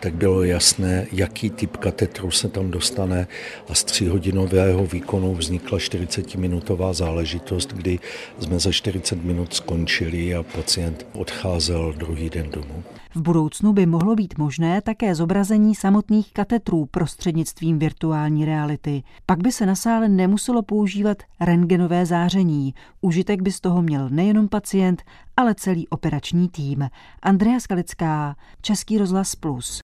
tak 0.00 0.14
bylo 0.14 0.42
jasné, 0.42 1.06
jaký 1.12 1.50
typ 1.50 1.76
katetru 1.76 2.30
se 2.30 2.48
tam 2.48 2.70
dostane 2.70 3.26
a 3.68 3.74
z 3.74 3.84
tříhodinového 3.84 4.86
výkonu 4.86 5.34
vznikla 5.34 5.78
40-minutová 5.78 6.94
záležitost, 6.94 7.72
kdy 7.72 7.98
jsme 8.38 8.60
za 8.60 8.72
40 8.72 9.24
minut 9.24 9.54
skončili 9.54 10.34
a 10.34 10.42
pacient 10.42 11.06
odcházel 11.12 11.94
druhý 11.96 12.30
den 12.30 12.50
domů. 12.50 12.84
V 13.14 13.22
budoucnu 13.22 13.72
by 13.72 13.86
mohlo 13.86 14.14
být 14.14 14.38
možné 14.38 14.80
také 14.80 15.14
zobrazení 15.14 15.74
samotných 15.74 16.32
katetrů 16.32 16.86
prostřednictvím 16.86 17.78
virtuální 17.78 18.44
reality. 18.44 19.02
Pak 19.26 19.42
by 19.42 19.52
se 19.52 19.66
na 19.66 19.74
sále 19.74 20.08
nemuselo 20.08 20.62
používat 20.62 21.22
rengenové 21.40 22.06
záření. 22.06 22.74
Užitek 23.00 23.42
by 23.42 23.52
z 23.52 23.60
toho 23.60 23.82
měl 23.82 24.08
nejenom 24.08 24.48
pacient, 24.48 25.02
ale 25.36 25.54
celý 25.54 25.88
operační 25.88 26.48
tým. 26.48 26.88
Andrea 27.22 27.60
Skalická, 27.60 28.36
Český 28.62 28.98
rozhlas 28.98 29.34
Plus. 29.34 29.68